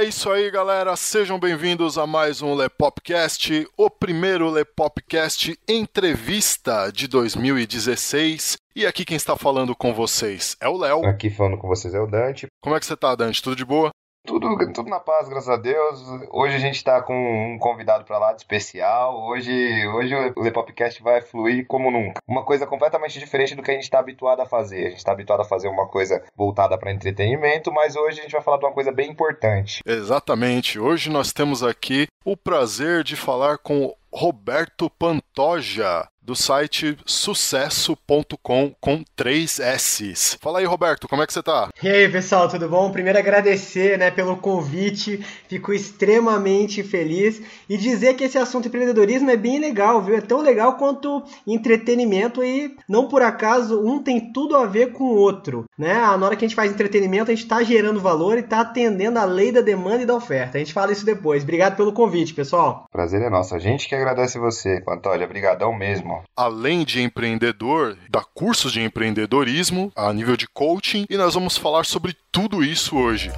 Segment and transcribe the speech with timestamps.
[0.00, 0.96] é isso aí, galera.
[0.96, 8.56] Sejam bem-vindos a mais um Lepopcast, o primeiro Lepopcast entrevista de 2016.
[8.74, 11.04] E aqui quem está falando com vocês é o Léo.
[11.04, 12.46] Aqui falando com vocês é o Dante.
[12.62, 13.42] Como é que você tá, Dante?
[13.42, 13.90] Tudo de boa?
[14.26, 16.04] Tudo, tudo na paz, graças a Deus.
[16.30, 19.26] Hoje a gente está com um convidado para lá de especial.
[19.28, 19.50] Hoje,
[19.88, 22.20] hoje o Lepopcast vai fluir como nunca.
[22.28, 24.86] Uma coisa completamente diferente do que a gente está habituado a fazer.
[24.86, 28.32] A gente está habituado a fazer uma coisa voltada para entretenimento, mas hoje a gente
[28.32, 29.80] vai falar de uma coisa bem importante.
[29.86, 30.78] Exatamente.
[30.78, 39.04] Hoje nós temos aqui o prazer de falar com Roberto Pantoja, do site sucesso.com com
[39.16, 40.38] três S's.
[40.40, 41.68] Fala aí, Roberto, como é que você tá?
[41.82, 42.90] E aí, pessoal, tudo bom?
[42.90, 45.24] Primeiro agradecer, né, pelo convite.
[45.48, 50.16] Fico extremamente feliz e dizer que esse assunto empreendedorismo é bem legal, viu?
[50.16, 55.04] É tão legal quanto entretenimento e não por acaso um tem tudo a ver com
[55.04, 55.94] o outro, né?
[55.94, 59.18] Na hora que a gente faz entretenimento, a gente está gerando valor e está atendendo
[59.18, 60.58] a lei da demanda e da oferta.
[60.58, 61.42] A gente fala isso depois.
[61.42, 62.84] Obrigado pelo convite, pessoal.
[62.90, 63.54] Prazer é nosso.
[63.54, 65.24] A gente que agradece você, Pantoja.
[65.24, 66.09] Obrigadão mesmo.
[66.36, 71.84] Além de empreendedor, dá cursos de empreendedorismo a nível de coaching e nós vamos falar
[71.84, 73.30] sobre tudo isso hoje.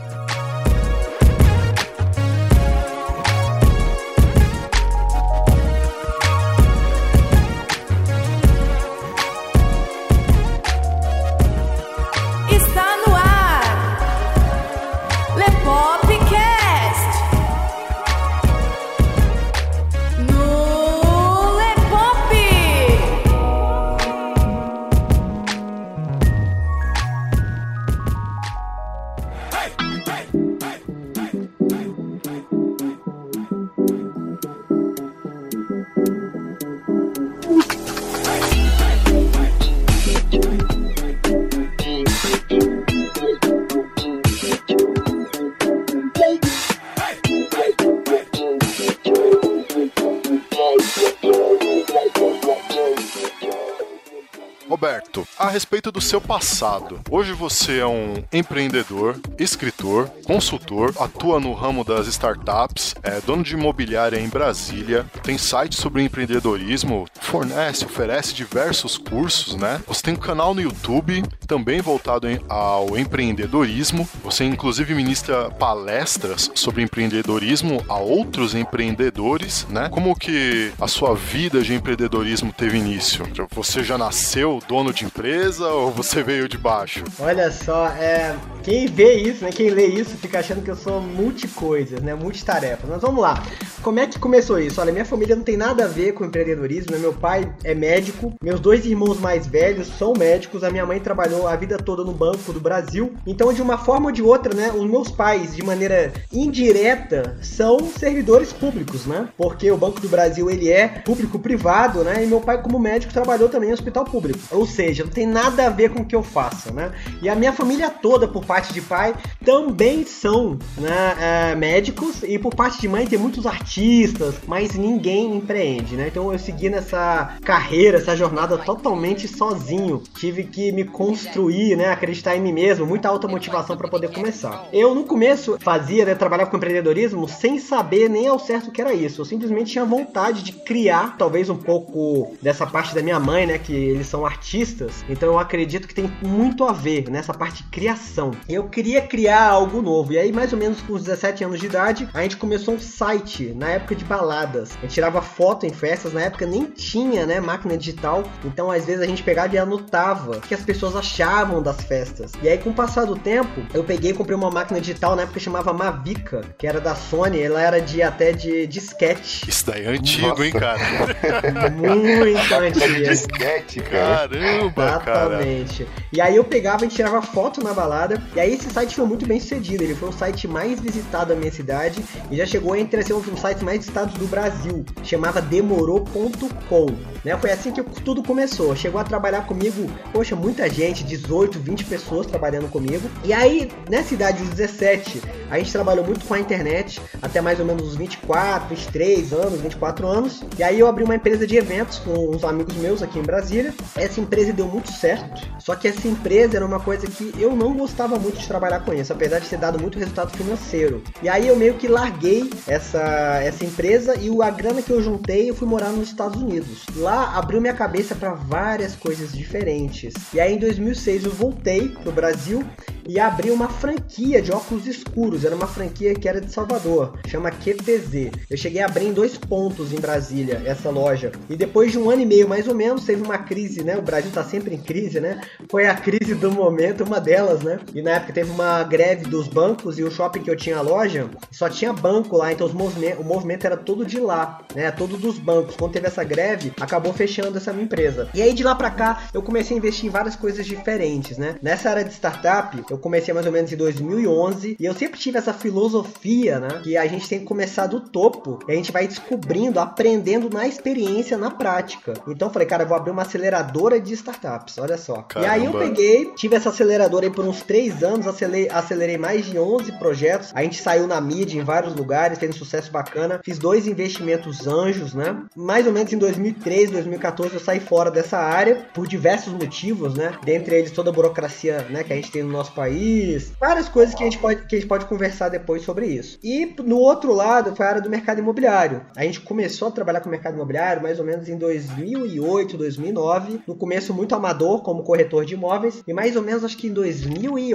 [55.52, 56.98] Respeito do seu passado.
[57.10, 63.52] Hoje você é um empreendedor, escritor, consultor, atua no ramo das startups, é dono de
[63.52, 69.80] imobiliária em Brasília, tem site sobre empreendedorismo, fornece, oferece diversos cursos, né?
[69.86, 74.06] Você tem um canal no YouTube também voltado ao empreendedorismo.
[74.22, 79.88] Você inclusive ministra palestras sobre empreendedorismo a outros empreendedores, né?
[79.88, 83.26] Como que a sua vida de empreendedorismo teve início?
[83.52, 85.72] Você já nasceu dono de empresa?
[85.72, 87.02] ou você veio de baixo?
[87.18, 91.00] Olha só, é, quem vê isso, né, quem lê isso, fica achando que eu sou
[91.00, 92.88] multicoisas, né, multitarefas.
[92.88, 93.42] Mas vamos lá.
[93.82, 94.80] Como é que começou isso?
[94.80, 96.98] Olha, minha família não tem nada a ver com empreendedorismo, né?
[96.98, 101.48] Meu pai é médico, meus dois irmãos mais velhos são médicos, a minha mãe trabalhou
[101.48, 103.12] a vida toda no Banco do Brasil.
[103.26, 107.90] Então, de uma forma ou de outra, né, os meus pais, de maneira indireta, são
[107.90, 109.28] servidores públicos, né?
[109.36, 112.22] Porque o Banco do Brasil, ele é público-privado, né?
[112.22, 114.38] E meu pai, como médico, trabalhou também em hospital público.
[114.52, 116.92] Ou seja, não tem nada a ver com o que eu faço, né?
[117.20, 122.38] E a minha família toda, por parte de pai, também são né, é, médicos e
[122.38, 126.08] por parte de mãe tem muitos artistas, mas ninguém empreende, né?
[126.08, 130.02] Então eu segui nessa carreira, essa jornada totalmente sozinho.
[130.18, 131.88] Tive que me construir, né?
[131.88, 134.66] Acreditar em mim mesmo, muita alta motivação para poder começar.
[134.70, 138.82] Eu no começo fazia, né, trabalhava com empreendedorismo sem saber nem ao certo o que
[138.82, 139.22] era isso.
[139.22, 143.56] Eu simplesmente tinha vontade de criar, talvez um pouco dessa parte da minha mãe, né,
[143.56, 145.02] que eles são artistas.
[145.08, 148.32] Então eu acredito que tem muito a ver nessa parte de criação.
[148.48, 150.12] Eu queria criar algo novo.
[150.12, 152.80] E aí, mais ou menos com os 17 anos de idade, a gente começou um
[152.80, 154.76] site na época de baladas.
[154.78, 158.24] A gente tirava foto em festas, na época nem tinha, né, máquina digital.
[158.44, 162.32] Então, às vezes a gente pegava e anotava o que as pessoas achavam das festas.
[162.42, 165.22] E aí, com o passar do tempo, eu peguei e comprei uma máquina digital na
[165.22, 167.40] época que chamava Mavica, que era da Sony.
[167.40, 169.48] Ela era de até de disquete.
[169.48, 170.44] Isso daí é antigo, Nossa.
[170.44, 170.80] hein, cara?
[171.70, 173.02] Muito antigo.
[173.02, 174.28] disquete, cara.
[174.28, 175.84] Caramba, Exatamente.
[175.84, 175.96] Cara.
[176.12, 178.20] E aí eu pegava e tirava foto na balada.
[178.34, 179.84] E aí esse site foi muito bem sucedido.
[179.84, 183.20] Ele foi o site mais visitado da minha cidade e já chegou entre ser um
[183.20, 184.84] dos sites mais visitados do Brasil.
[185.02, 186.86] Chamava demorou.com.
[187.24, 187.36] Né?
[187.36, 188.74] Foi assim que tudo começou.
[188.74, 193.08] Chegou a trabalhar comigo, poxa, muita gente, 18, 20 pessoas trabalhando comigo.
[193.24, 197.60] E aí, nessa idade dos 17, a gente trabalhou muito com a internet, até mais
[197.60, 200.42] ou menos os 24, 23 anos, 24 anos.
[200.58, 203.74] E aí eu abri uma empresa de eventos com uns amigos meus aqui em Brasília.
[203.94, 205.46] Essa empresa deu muito certo.
[205.58, 208.94] Só que essa empresa era uma coisa que eu não gostava muito de trabalhar com
[208.94, 211.02] isso, apesar de ter dado muito resultado financeiro.
[211.22, 215.50] E aí eu meio que larguei essa, essa empresa e a grana que eu juntei
[215.50, 216.84] eu fui morar nos Estados Unidos.
[216.96, 220.14] Lá abriu minha cabeça para várias coisas diferentes.
[220.32, 222.64] E aí em 2006 eu voltei pro Brasil
[223.08, 225.44] e abri uma franquia de óculos escuros.
[225.44, 228.30] Era uma franquia que era de Salvador, chama QTZ.
[228.48, 231.32] Eu cheguei a abrir em dois pontos em Brasília essa loja.
[231.48, 233.96] E depois de um ano e meio mais ou menos, teve uma crise, né?
[233.96, 235.40] O Brasil tá sempre em crise, né?
[235.68, 237.78] Foi a crise do momento, uma delas, né?
[237.94, 240.82] E na época teve uma greve dos bancos e o shopping que eu tinha a
[240.82, 244.90] loja só tinha banco lá, então os movimento, o movimento era todo de lá, né?
[244.90, 245.76] Todo dos bancos.
[245.76, 248.28] Quando teve essa greve, acabou fechando essa minha empresa.
[248.34, 251.56] E aí de lá para cá, eu comecei a investir em várias coisas diferentes, né?
[251.62, 255.38] Nessa área de startup, eu comecei mais ou menos em 2011 e eu sempre tive
[255.38, 256.80] essa filosofia, né?
[256.82, 260.66] Que a gente tem que começar do topo e a gente vai descobrindo, aprendendo na
[260.66, 262.14] experiência, na prática.
[262.26, 265.22] Então eu falei, cara, eu vou abrir uma aceleradora de startups, olha só.
[265.22, 265.46] Caramba.
[265.46, 269.46] E aí eu peguei, tive essa aceleradora aí por uns três anos, acelerei, acelerei mais
[269.46, 270.52] de 11 projetos.
[270.54, 273.40] A gente saiu na mídia em vários lugares, teve sucesso bacana.
[273.44, 275.36] Fiz dois investimentos anjos, né?
[275.56, 280.34] Mais ou menos em 2013, 2014 eu saí fora dessa área por diversos motivos, né?
[280.44, 284.14] Dentre eles toda a burocracia, né, que a gente tem no nosso país, várias coisas
[284.14, 286.38] que a gente pode que a gente pode conversar depois sobre isso.
[286.42, 289.02] E no outro lado foi a área do mercado imobiliário.
[289.16, 293.60] A gente começou a trabalhar com o mercado imobiliário mais ou menos em 2008, 2009,
[293.66, 296.92] no começo muito amador como corretor de imóveis e mais ou menos acho que em
[296.92, 297.72] 2011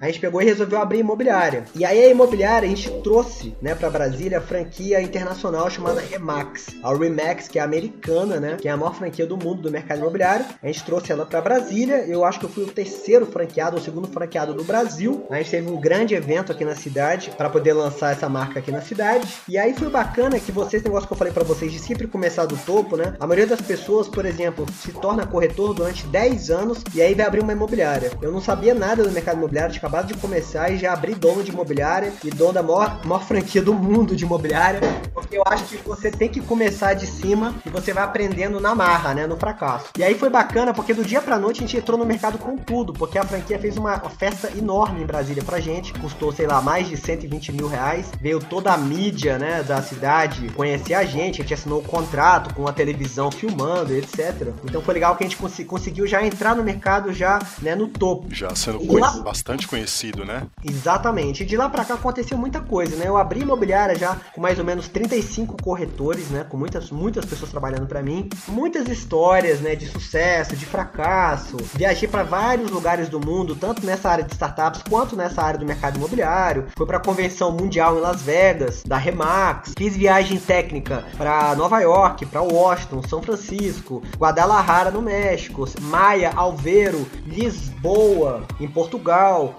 [0.00, 1.64] a gente pegou e resolveu abrir imobiliária.
[1.74, 6.68] E aí a imobiliária a gente trouxe, né, para Brasília a franquia internacional chamada Remax,
[6.82, 9.98] a Remax que é americana, né, que é a maior franquia do mundo do mercado
[9.98, 10.46] imobiliário.
[10.62, 12.04] A gente trouxe ela para Brasília.
[12.06, 15.26] Eu acho que eu fui o terceiro franqueado, o segundo franqueado do Brasil.
[15.30, 18.70] A gente teve um grande evento aqui na cidade para poder lançar essa marca aqui
[18.70, 19.26] na cidade.
[19.48, 22.46] E aí foi bacana que vocês, negócio que eu falei para vocês de sempre começar
[22.46, 23.14] do topo, né?
[23.18, 27.26] A maioria das pessoas, por exemplo, se torna corretor durante 10 anos e aí vai
[27.26, 28.10] abrir uma imobiliária.
[28.20, 31.42] Eu não sabia nada do mercado imobiliário, tinha acabado de começar e já abri dono
[31.42, 34.80] de imobiliária e dono da maior, maior franquia do mundo de imobiliária,
[35.12, 38.74] porque eu acho que você tem que começar de cima e você vai aprendendo na
[38.74, 39.26] marra, né?
[39.26, 39.86] No fracasso.
[39.98, 42.56] E aí foi bacana porque do dia pra noite a gente entrou no mercado com
[42.56, 46.60] tudo, porque a franquia fez uma festa enorme em Brasília pra gente, custou, sei lá,
[46.60, 51.40] mais de 120 mil reais, veio toda a mídia, né, da cidade conhecer a gente,
[51.40, 54.48] a gente assinou o um contrato com a televisão filmando, etc.
[54.64, 57.88] Então foi legal que a gente cons conseguiu já entrar no mercado já, né, no
[57.88, 58.26] topo.
[58.34, 59.22] Já sendo conhe lá...
[59.22, 60.42] bastante conhecido, né?
[60.64, 61.42] Exatamente.
[61.42, 63.06] E de lá pra cá aconteceu muita coisa, né?
[63.06, 67.50] Eu abri imobiliária já com mais ou menos 35 corretores, né, com muitas, muitas pessoas
[67.50, 71.56] trabalhando para mim, muitas histórias, né, de sucesso, de fracasso.
[71.74, 75.66] Viajei para vários lugares do mundo, tanto nessa área de startups quanto nessa área do
[75.66, 76.66] mercado imobiliário.
[76.76, 79.72] Fui para a convenção mundial em Las Vegas, da Remax.
[79.76, 87.06] Fiz viagem técnica para Nova York, para Washington, São Francisco, Guadalajara no México, Maia, Alveiro,
[87.26, 88.95] Lisboa em Portugal,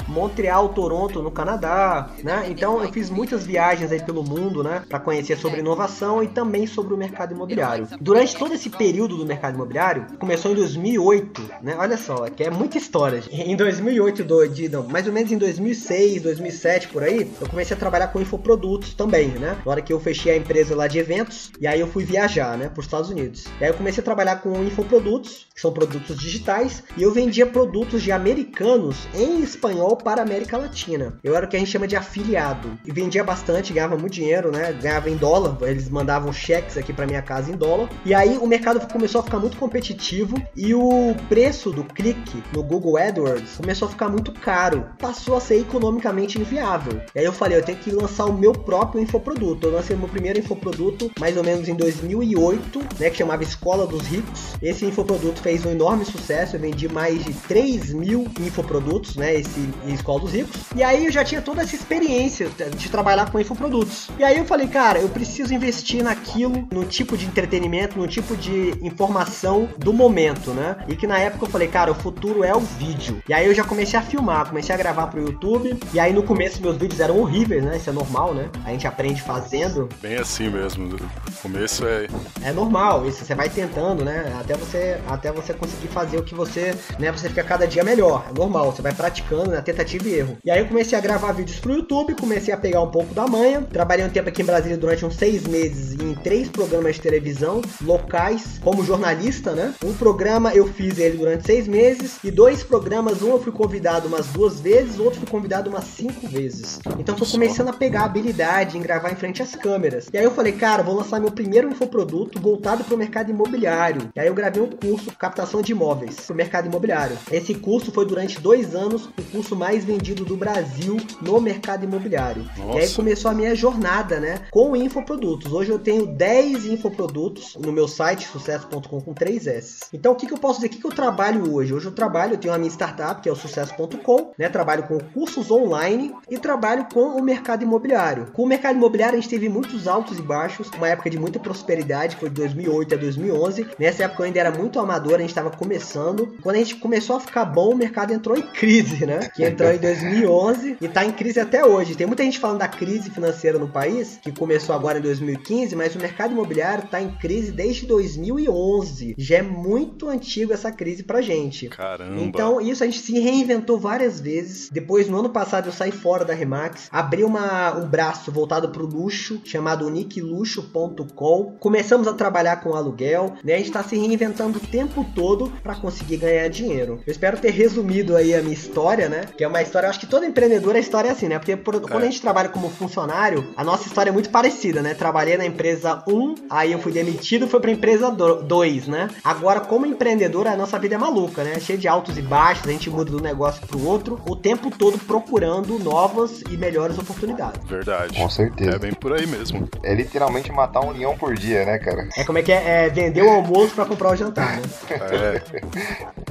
[0.07, 2.45] Montreal, Toronto no Canadá, né?
[2.49, 6.67] Então eu fiz muitas viagens aí pelo mundo, né, para conhecer sobre inovação e também
[6.67, 7.87] sobre o mercado imobiliário.
[7.99, 11.75] Durante todo esse período do mercado imobiliário, começou em 2008, né?
[11.77, 13.23] Olha só, que é muita história.
[13.31, 14.37] Em 2008, do,
[14.69, 18.93] não, mais ou menos em 2006, 2007 por aí, eu comecei a trabalhar com infoprodutos
[18.93, 19.57] também, né?
[19.65, 22.57] Na hora que eu fechei a empresa lá de eventos, e aí eu fui viajar,
[22.57, 23.45] né, para os Estados Unidos.
[23.59, 27.45] E aí eu comecei a trabalhar com infoprodutos, que são produtos digitais, e eu vendia
[27.45, 31.17] produtos de americanos em espanhol para a América Latina.
[31.23, 32.77] Eu era o que a gente chama de afiliado.
[32.85, 34.73] E vendia bastante, ganhava muito dinheiro, né?
[34.73, 37.89] Ganhava em dólar, eles mandavam cheques aqui para minha casa em dólar.
[38.05, 42.63] E aí o mercado começou a ficar muito competitivo e o preço do clique no
[42.63, 44.85] Google AdWords começou a ficar muito caro.
[44.99, 47.01] Passou a ser economicamente inviável.
[47.13, 49.67] E aí eu falei, eu tenho que lançar o meu próprio infoproduto.
[49.67, 53.85] Eu lancei o meu primeiro infoproduto mais ou menos em 2008, né, que chamava Escola
[53.85, 54.55] dos Ricos.
[54.61, 59.69] Esse infoproduto fez um enorme sucesso, eu vendi mais de 3 mil infoprodutos, né, esse
[59.87, 60.61] Escola dos Ricos.
[60.75, 64.09] E aí eu já tinha toda essa experiência de trabalhar com infoprodutos.
[64.17, 68.35] E aí eu falei, cara, eu preciso investir naquilo, no tipo de entretenimento, no tipo
[68.37, 70.77] de informação do momento, né?
[70.87, 73.21] E que na época eu falei, cara, o futuro é o vídeo.
[73.27, 75.77] E aí eu já comecei a filmar, comecei a gravar pro YouTube.
[75.93, 77.77] E aí no começo meus vídeos eram horríveis, né?
[77.77, 78.49] Isso é normal, né?
[78.65, 79.89] A gente aprende fazendo.
[80.01, 80.95] Bem assim mesmo.
[80.95, 82.07] O começo é.
[82.43, 84.35] É normal, isso você vai tentando, né?
[84.39, 87.11] Até você, até você conseguir fazer o que você, né?
[87.11, 88.25] Você fica cada dia melhor.
[88.29, 89.61] É normal, você vai praticando, né?
[89.61, 90.37] Tentativa e erro.
[90.43, 93.25] E aí eu comecei a gravar vídeos pro YouTube, comecei a pegar um pouco da
[93.25, 93.61] manha.
[93.61, 97.61] Trabalhei um tempo aqui em Brasília durante uns seis meses em três programas de televisão
[97.81, 99.73] locais, como jornalista, né?
[99.83, 104.07] Um programa eu fiz ele durante seis meses e dois programas, um eu fui convidado
[104.07, 106.79] umas duas vezes, outro fui convidado umas cinco vezes.
[106.99, 110.09] Então tô começando a pegar a habilidade em gravar em frente às câmeras.
[110.11, 114.09] E aí eu falei, cara, vou lançar meu primeiro infoproduto voltado para o mercado imobiliário.
[114.15, 117.17] E aí eu gravei um curso captação de imóveis para o mercado imobiliário.
[117.31, 122.43] Esse curso foi durante dois anos o curso mais vendido do Brasil no mercado imobiliário.
[122.57, 122.79] Nossa.
[122.79, 125.51] E aí começou a minha jornada, né, com infoprodutos.
[125.51, 129.79] Hoje eu tenho 10 infoprodutos no meu site sucesso.com com 3 S.
[129.93, 130.67] Então o que, que eu posso dizer?
[130.67, 131.73] O que, que eu trabalho hoje?
[131.73, 134.49] Hoje eu trabalho, eu tenho a minha startup, que é o Sucesso lepopcast.com, né?
[134.49, 138.27] Trabalho com cursos online e trabalho com o mercado imobiliário.
[138.33, 141.39] Com o mercado imobiliário a gente teve muitos altos e baixos, uma época de muita
[141.39, 143.67] prosperidade, foi de 2008 a 2011.
[143.79, 146.37] Nessa época eu ainda era muito amador, a gente estava começando.
[146.41, 149.29] Quando a gente começou a ficar bom, o mercado entrou em crise, né?
[149.33, 151.95] Que entrou em 2011 e tá em crise até hoje.
[151.95, 155.95] Tem muita gente falando da crise financeira no país, que começou agora em 2015, mas
[155.95, 159.15] o mercado imobiliário tá em crise desde 2011.
[159.17, 161.67] Já é muito antigo essa crise pra gente.
[161.69, 162.21] Caramba.
[162.21, 164.69] Então, isso a gente se reinventou várias vezes.
[164.69, 168.85] Depois, no ano passado, eu saí fora da Remax, abri uma, um braço voltado pro
[168.85, 171.55] luxo, chamado nickluxo.com.
[171.59, 173.55] Começamos a trabalhar com aluguel, né?
[173.55, 176.99] A gente tá se reinventando o tempo todo para conseguir ganhar dinheiro.
[177.05, 179.21] Eu espero ter resumido aí a minha história, né?
[179.37, 181.39] Que é uma história, eu acho que todo empreendedor a história é assim, né?
[181.39, 184.93] Porque por, quando a gente trabalha como funcionário, a nossa história é muito parecida, né?
[184.93, 189.09] Trabalhei na empresa 1, aí eu fui demitido, fui pra empresa 2, né?
[189.23, 191.59] Agora, como empreendedor, a nossa vida é maluca, né?
[191.59, 194.69] Cheia de altos e baixos, a gente muda de um negócio pro outro, o tempo
[194.69, 197.61] todo procurando novas e melhores oportunidades.
[197.67, 198.17] Verdade.
[198.17, 198.75] Com certeza.
[198.75, 199.69] É bem por aí mesmo.
[199.83, 202.07] É literalmente matar um leão por dia, né, cara?
[202.17, 204.61] É como é que é, é vender o almoço para comprar o jantar, né?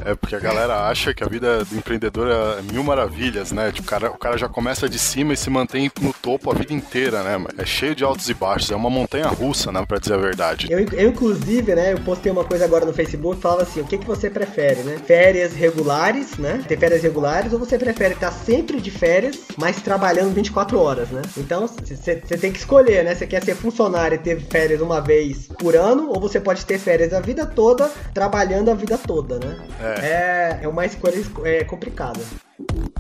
[0.07, 3.71] É, é porque a galera acha que a vida do empreendedor é mil maravilhas, né?
[3.73, 6.55] Tipo, o, cara, o cara já começa de cima e se mantém no topo a
[6.55, 7.45] vida inteira, né?
[7.59, 9.85] É cheio de altos e baixos, é uma montanha russa, né?
[9.87, 10.67] Pra dizer a verdade.
[10.71, 13.99] Eu, eu inclusive, né, eu postei uma coisa agora no Facebook, falava assim, o que,
[13.99, 14.99] que você prefere, né?
[15.05, 16.63] Férias regulares, né?
[16.67, 21.23] Ter férias regulares, ou você prefere estar sempre de férias, mas trabalhando 24 horas, né?
[21.37, 23.15] Então, você tem que escolher, né?
[23.15, 26.79] Você quer ser funcionário e ter férias uma vez por ano, ou você pode ter
[26.79, 29.57] férias a vida toda, trabalhando a vida toda, né?
[29.81, 32.16] É, É, é uma escolha é, complicada.
[32.17, 32.96] agua.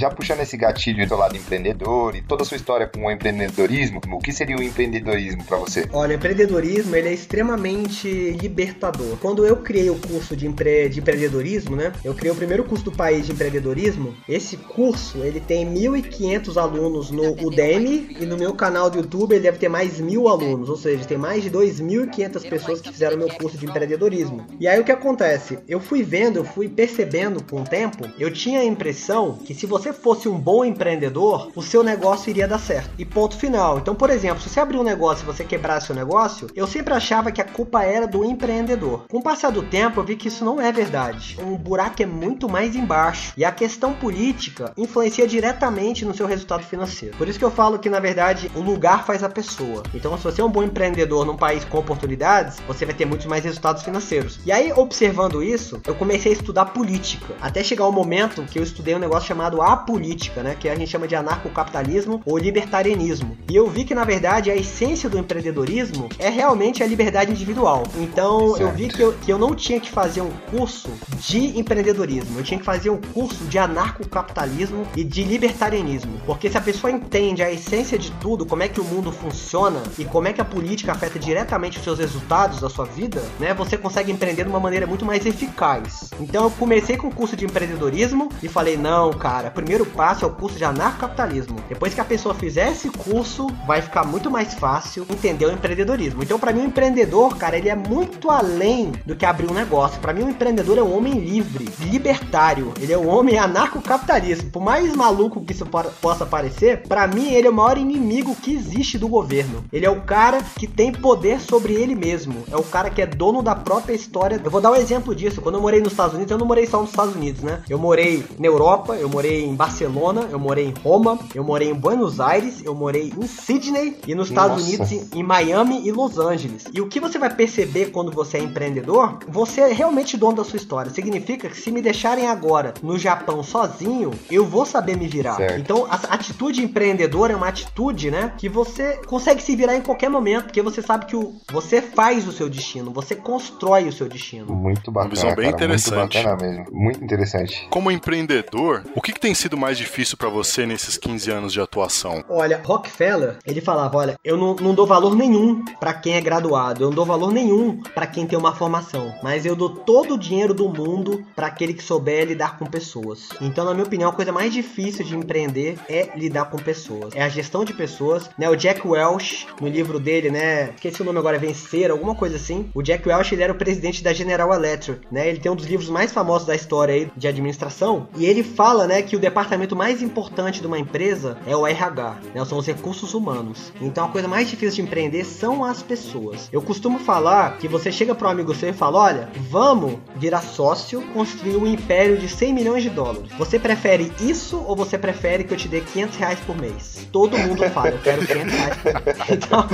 [0.00, 4.00] Já puxando esse gatilho do lado empreendedor e toda a sua história com o empreendedorismo,
[4.10, 5.86] o que seria o empreendedorismo para você?
[5.92, 8.08] Olha, o empreendedorismo ele é extremamente
[8.40, 9.18] libertador.
[9.18, 10.88] Quando eu criei o curso de, empre...
[10.88, 11.92] de empreendedorismo, né?
[12.02, 14.16] Eu criei o primeiro curso do país de empreendedorismo.
[14.26, 19.42] Esse curso ele tem 1.500 alunos no Udemy e no meu canal do YouTube ele
[19.42, 23.28] deve ter mais mil alunos, ou seja, tem mais de 2.500 pessoas que fizeram meu
[23.28, 24.46] curso de empreendedorismo.
[24.58, 25.58] E aí o que acontece?
[25.68, 29.66] Eu fui vendo, eu fui percebendo com o tempo, eu tinha a impressão que se
[29.66, 32.90] você fosse um bom empreendedor, o seu negócio iria dar certo.
[32.98, 33.78] E ponto final.
[33.78, 36.94] Então, por exemplo, se você abrir um negócio e você quebrar seu negócio, eu sempre
[36.94, 39.04] achava que a culpa era do empreendedor.
[39.08, 41.38] Com o passar do tempo, eu vi que isso não é verdade.
[41.42, 43.32] Um buraco é muito mais embaixo.
[43.36, 47.16] E a questão política influencia diretamente no seu resultado financeiro.
[47.16, 49.82] Por isso que eu falo que, na verdade, o lugar faz a pessoa.
[49.94, 53.26] Então, se você é um bom empreendedor num país com oportunidades, você vai ter muitos
[53.26, 54.40] mais resultados financeiros.
[54.44, 57.34] E aí, observando isso, eu comecei a estudar política.
[57.40, 60.56] Até chegar o momento que eu estudei um negócio chamado apolítica, né?
[60.58, 63.36] Que a gente chama de anarcocapitalismo ou libertarianismo.
[63.48, 67.82] E eu vi que, na verdade, a essência do empreendedorismo é realmente a liberdade individual.
[67.96, 72.38] Então, eu vi que eu, que eu não tinha que fazer um curso de empreendedorismo.
[72.38, 76.20] Eu tinha que fazer um curso de anarcocapitalismo e de libertarianismo.
[76.26, 79.82] Porque se a pessoa entende a essência de tudo, como é que o mundo funciona
[79.98, 83.54] e como é que a política afeta diretamente os seus resultados da sua vida, né?
[83.54, 86.10] Você consegue empreender de uma maneira muito mais eficaz.
[86.20, 90.24] Então, eu comecei com o curso de empreendedorismo e falei: não, cara, o primeiro passo
[90.24, 91.56] é o curso de anarcocapitalismo.
[91.68, 96.24] Depois que a pessoa fizer esse curso, vai ficar muito mais fácil entender o empreendedorismo.
[96.24, 100.00] Então, para mim, o empreendedor, cara, ele é muito além do que abrir um negócio.
[100.00, 102.74] Para mim, o empreendedor é um homem livre, libertário.
[102.80, 104.44] Ele é um homem anarcocapitalista.
[104.50, 105.64] Por mais maluco que isso
[106.00, 109.62] possa parecer, para mim, ele é o maior inimigo que existe do governo.
[109.72, 112.42] Ele é o cara que tem poder sobre ele mesmo.
[112.50, 114.40] É o cara que é dono da própria história.
[114.42, 115.40] Eu vou dar um exemplo disso.
[115.40, 117.62] Quando eu morei nos Estados Unidos, eu não morei só nos Estados Unidos, né?
[117.68, 121.74] Eu morei na Europa, eu morei em Barcelona, eu morei em Roma, eu morei em
[121.74, 124.66] Buenos Aires, eu morei em Sydney e nos Estados Nossa.
[124.66, 126.64] Unidos em, em Miami e Los Angeles.
[126.72, 130.44] E o que você vai perceber quando você é empreendedor, você é realmente dono da
[130.44, 130.90] sua história.
[130.90, 135.36] Significa que se me deixarem agora no Japão sozinho, eu vou saber me virar.
[135.36, 135.60] Certo.
[135.60, 140.08] Então, a atitude empreendedora é uma atitude, né, que você consegue se virar em qualquer
[140.08, 144.08] momento, porque você sabe que o, você faz o seu destino, você constrói o seu
[144.08, 144.54] destino.
[144.54, 145.14] Muito bacana.
[145.14, 145.98] visão bem cara, interessante.
[145.98, 146.66] Muito bacana mesmo.
[146.72, 147.68] Muito interessante.
[147.68, 151.60] Como empreendedor, o que, que tem sido mais difícil pra você nesses 15 anos de
[151.60, 152.24] atuação?
[152.28, 156.82] Olha, Rockefeller, ele falava, olha, eu não, não dou valor nenhum pra quem é graduado,
[156.82, 160.18] eu não dou valor nenhum pra quem tem uma formação, mas eu dou todo o
[160.18, 163.28] dinheiro do mundo pra aquele que souber lidar com pessoas.
[163.40, 167.22] Então, na minha opinião, a coisa mais difícil de empreender é lidar com pessoas, é
[167.22, 168.48] a gestão de pessoas, né?
[168.48, 172.70] O Jack Welch, no livro dele, né, esqueci o nome agora, Vencer, alguma coisa assim.
[172.74, 175.28] O Jack Welch, ele era o presidente da General Electric, né?
[175.28, 178.86] Ele tem um dos livros mais famosos da história aí de administração, e ele fala,
[178.86, 179.39] né, que o departamento
[179.76, 182.44] mais importante de uma empresa é o RH, né?
[182.44, 183.72] São os recursos humanos.
[183.80, 186.48] Então a coisa mais difícil de empreender são as pessoas.
[186.52, 190.42] Eu costumo falar que você chega para um amigo seu e fala: olha, vamos virar
[190.42, 193.30] sócio, construir um império de 100 milhões de dólares.
[193.38, 197.06] Você prefere isso ou você prefere que eu te dê 500 reais por mês?
[197.12, 199.20] Todo mundo fala, eu quero 500 reais por mês.
[199.40, 199.66] Então,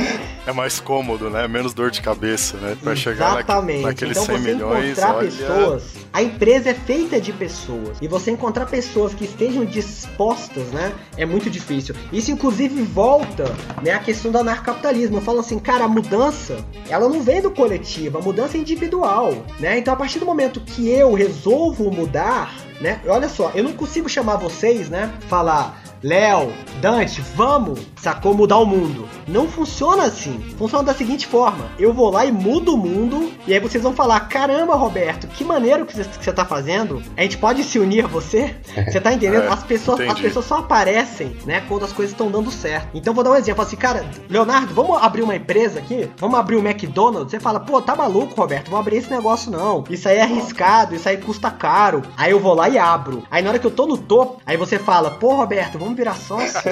[0.47, 1.49] é mais cômodo, né?
[1.49, 2.77] Menos dor de cabeça, né?
[2.81, 4.91] Pra chegar naqueles naquele então, 100 milhões.
[4.93, 5.31] Encontrar olha...
[5.31, 5.83] pessoas,
[6.13, 7.99] a empresa é feita de pessoas.
[8.01, 10.93] E você encontrar pessoas que estejam dispostas, né?
[11.17, 11.95] É muito difícil.
[12.13, 15.17] Isso, inclusive, volta né, à questão do anarcapitalismo.
[15.17, 19.33] Eu falo assim, cara, a mudança, ela não vem do coletivo, a mudança é individual,
[19.59, 19.79] né?
[19.79, 23.01] Então, a partir do momento que eu resolvo mudar, né?
[23.07, 25.13] Olha só, eu não consigo chamar vocês, né?
[25.29, 29.09] Falar, Léo, Dante, vamos, sacou mudar o mundo.
[29.27, 30.39] Não funciona assim.
[30.57, 33.93] Funciona da seguinte forma: eu vou lá e mudo o mundo, e aí vocês vão
[33.93, 37.03] falar: caramba, Roberto, que maneiro que você tá fazendo.
[37.17, 38.55] A gente pode se unir a você?
[38.87, 39.45] Você tá entendendo?
[39.45, 42.89] É, as, pessoas, as pessoas só aparecem, né, quando as coisas estão dando certo.
[42.95, 46.09] Então vou dar um exemplo assim, cara, Leonardo, vamos abrir uma empresa aqui?
[46.19, 47.31] Vamos abrir o um McDonald's?
[47.31, 48.67] Você fala, pô, tá maluco, Roberto?
[48.67, 49.83] Vamos abrir esse negócio não.
[49.91, 52.03] Isso aí é arriscado, isso aí custa caro.
[52.17, 53.25] Aí eu vou lá e abro.
[53.31, 56.61] Aí na hora que eu tô no topo, aí você fala, pô, Roberto, vamos sócio?